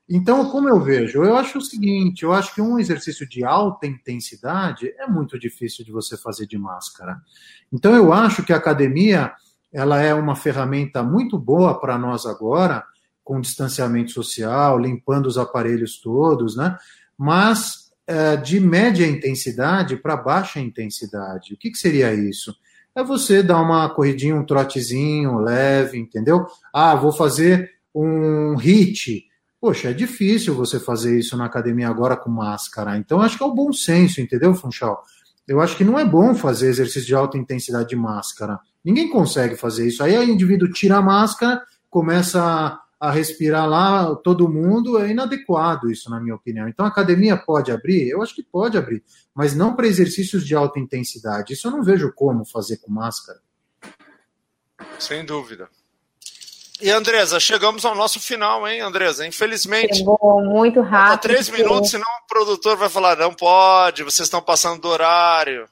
[0.09, 1.23] Então, como eu vejo?
[1.23, 5.83] Eu acho o seguinte: eu acho que um exercício de alta intensidade é muito difícil
[5.83, 7.17] de você fazer de máscara.
[7.73, 9.33] Então, eu acho que a academia
[9.73, 12.85] ela é uma ferramenta muito boa para nós agora
[13.21, 16.77] com distanciamento social, limpando os aparelhos todos, né?
[17.17, 17.86] Mas é,
[18.43, 21.53] de média intensidade para baixa intensidade.
[21.53, 22.55] O que, que seria isso?
[22.95, 26.47] É você dar uma corridinha, um trotezinho leve, entendeu?
[26.73, 29.25] Ah, vou fazer um hit.
[29.59, 32.97] Poxa, é difícil você fazer isso na academia agora com máscara.
[32.97, 35.03] Então, acho que é o bom senso, entendeu, Funchal?
[35.47, 38.59] Eu acho que não é bom fazer exercício de alta intensidade de máscara.
[38.83, 40.03] Ninguém consegue fazer isso.
[40.03, 46.09] Aí o indivíduo tira a máscara, começa a respirar lá todo mundo, é inadequado isso,
[46.09, 46.67] na minha opinião.
[46.67, 48.09] Então, a academia pode abrir?
[48.09, 51.53] Eu acho que pode abrir, mas não para exercícios de alta intensidade.
[51.53, 53.39] Isso eu não vejo como fazer com máscara.
[54.99, 55.69] Sem dúvida.
[56.79, 59.25] E, Andresa, chegamos ao nosso final, hein, Andresa?
[59.25, 59.97] Infelizmente.
[59.97, 61.21] Chegou muito rápido.
[61.21, 65.67] três minutos, senão o produtor vai falar: não pode, vocês estão passando do horário.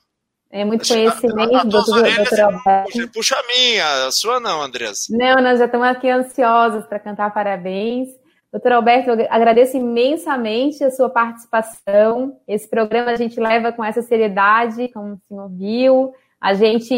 [0.56, 3.12] É muito conhecimento, doutor, doutor Alberto.
[3.14, 5.08] Puxa a minha, a sua não, Andressa.
[5.10, 8.08] Não, nós já estamos aqui ansiosos para cantar parabéns.
[8.54, 12.38] Doutor Alberto, eu agradeço imensamente a sua participação.
[12.48, 16.14] Esse programa a gente leva com essa seriedade, como o senhor viu.
[16.40, 16.96] A gente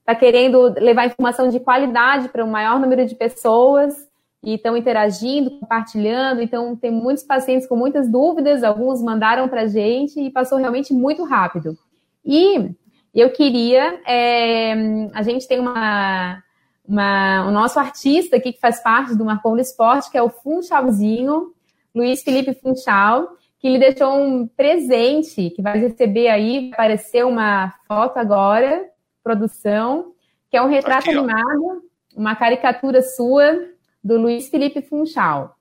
[0.00, 3.94] está querendo levar informação de qualidade para um maior número de pessoas
[4.42, 6.42] e estão interagindo, compartilhando.
[6.42, 10.92] Então, tem muitos pacientes com muitas dúvidas, alguns mandaram para a gente e passou realmente
[10.92, 11.78] muito rápido.
[12.24, 12.74] E
[13.20, 14.00] eu queria.
[14.06, 14.72] É,
[15.14, 16.42] a gente tem uma,
[16.86, 20.30] uma, o nosso artista aqui que faz parte do Marcou no Esporte, que é o
[20.30, 21.52] Funchalzinho,
[21.94, 27.74] Luiz Felipe Funchal, que lhe deixou um presente que vai receber aí, vai aparecer uma
[27.86, 28.88] foto agora,
[29.22, 30.12] produção,
[30.50, 31.82] que é um retrato aqui, animado,
[32.16, 33.68] uma caricatura sua
[34.02, 35.56] do Luiz Felipe Funchal,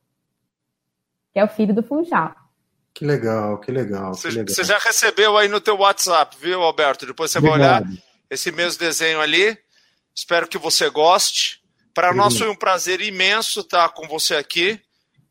[1.34, 2.47] que é o filho do Funchal.
[2.98, 7.06] Que legal, que legal, você, já recebeu aí no teu WhatsApp, viu, Alberto?
[7.06, 7.60] Depois você Obrigado.
[7.60, 9.56] vai olhar esse mesmo desenho ali.
[10.16, 11.62] Espero que você goste.
[11.94, 14.82] Para nós foi um prazer imenso estar com você aqui.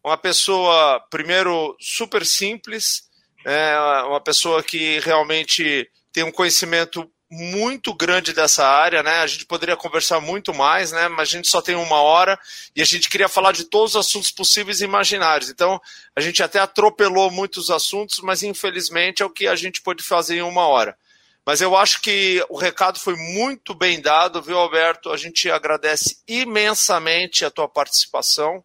[0.05, 3.09] Uma pessoa, primeiro, super simples,
[3.45, 9.19] é, uma pessoa que realmente tem um conhecimento muito grande dessa área, né?
[9.19, 11.09] A gente poderia conversar muito mais, né?
[11.09, 12.39] Mas a gente só tem uma hora
[12.75, 15.51] e a gente queria falar de todos os assuntos possíveis e imaginários.
[15.51, 15.81] Então,
[16.15, 20.37] a gente até atropelou muitos assuntos, mas infelizmente é o que a gente pôde fazer
[20.37, 20.97] em uma hora.
[21.45, 25.13] Mas eu acho que o recado foi muito bem dado, viu, Alberto?
[25.13, 28.65] A gente agradece imensamente a tua participação,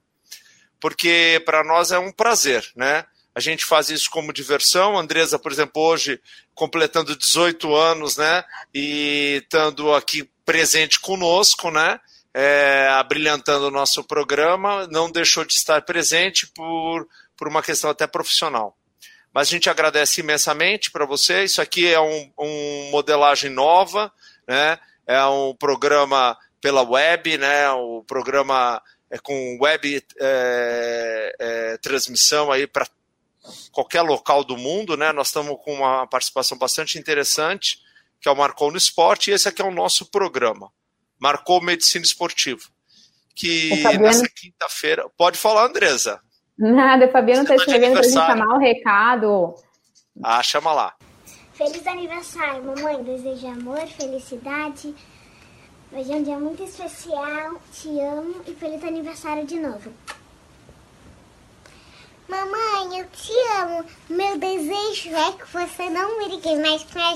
[0.80, 3.06] porque para nós é um prazer, né?
[3.34, 4.98] A gente faz isso como diversão.
[4.98, 6.20] A Andresa, por exemplo, hoje
[6.62, 8.44] completando 18 anos, né?
[8.72, 12.00] E estando aqui presente conosco, né?
[12.32, 18.06] É, abrilhantando o nosso programa, não deixou de estar presente por, por uma questão até
[18.06, 18.78] profissional.
[19.34, 21.44] Mas a gente agradece imensamente para você.
[21.44, 24.14] Isso aqui é um, um modelagem nova,
[24.48, 24.78] né?
[25.08, 27.72] É um programa pela web, né?
[27.72, 32.86] O programa é com web é, é, transmissão aí para
[33.72, 35.12] qualquer local do mundo, né?
[35.12, 37.80] Nós estamos com uma participação bastante interessante,
[38.20, 40.72] que é o Marcou no Esporte, e esse aqui é o nosso programa,
[41.20, 42.64] Marcou Medicina Esportiva.
[43.36, 45.10] Que nessa quinta-feira.
[45.18, 46.22] Pode falar, Andresa.
[46.58, 49.56] Nada, o Fabiano está escrevendo para a gente chamar o recado.
[50.24, 50.96] Ah, chama lá.
[51.54, 53.04] Feliz aniversário, mamãe.
[53.04, 54.94] Desejo amor, felicidade.
[55.92, 57.60] Hoje é um dia muito especial.
[57.72, 59.92] Te amo e feliz aniversário de novo.
[62.32, 63.86] Mamãe, eu te amo.
[64.10, 67.14] Meu desejo é que você não me ligue mais pra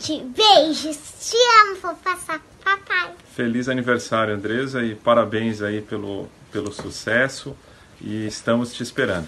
[0.00, 0.96] te beijos.
[1.18, 3.16] Te amo, vou passar papai.
[3.34, 7.56] Feliz aniversário, Andresa, e parabéns aí pelo, pelo sucesso.
[8.00, 9.26] E estamos te esperando.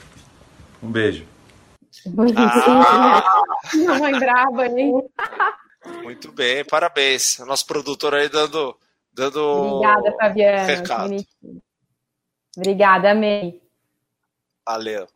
[0.80, 1.26] Um beijo.
[2.36, 3.42] Ah.
[3.84, 4.92] Mamãe brava, hein?
[6.04, 7.40] Muito bem, parabéns.
[7.40, 8.76] Nosso produtor aí dando.
[9.12, 10.62] dando Obrigada, Fabiana.
[10.62, 11.16] Recado.
[12.56, 13.60] Obrigada, amei.
[14.70, 15.08] Valeu.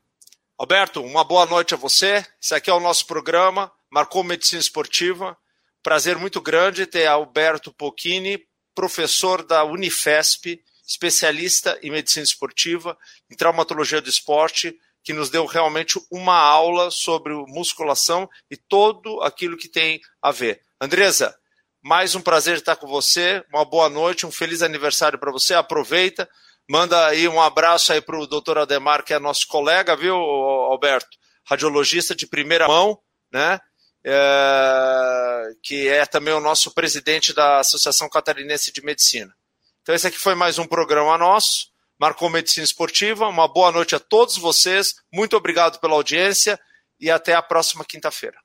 [0.58, 2.26] Alberto, uma boa noite a você.
[2.42, 5.38] Esse aqui é o nosso programa, Marcou Medicina Esportiva.
[5.80, 8.44] Prazer muito grande ter Alberto Pocchini,
[8.74, 12.98] professor da Unifesp, especialista em medicina esportiva,
[13.30, 19.56] em traumatologia do esporte, que nos deu realmente uma aula sobre musculação e todo aquilo
[19.56, 20.62] que tem a ver.
[20.80, 21.32] Andresa,
[21.80, 23.44] mais um prazer estar com você.
[23.50, 25.54] Uma boa noite, um feliz aniversário para você.
[25.54, 26.28] Aproveita.
[26.68, 31.18] Manda aí um abraço aí para o doutor Ademar, que é nosso colega, viu, Alberto?
[31.46, 32.98] Radiologista de primeira mão,
[33.30, 33.60] né?
[34.06, 39.34] É, que é também o nosso presidente da Associação Catarinense de Medicina.
[39.82, 41.72] Então, esse aqui foi mais um programa nosso.
[41.98, 43.26] Marcou Medicina Esportiva.
[43.28, 44.94] Uma boa noite a todos vocês.
[45.12, 46.58] Muito obrigado pela audiência
[46.98, 48.43] e até a próxima quinta-feira.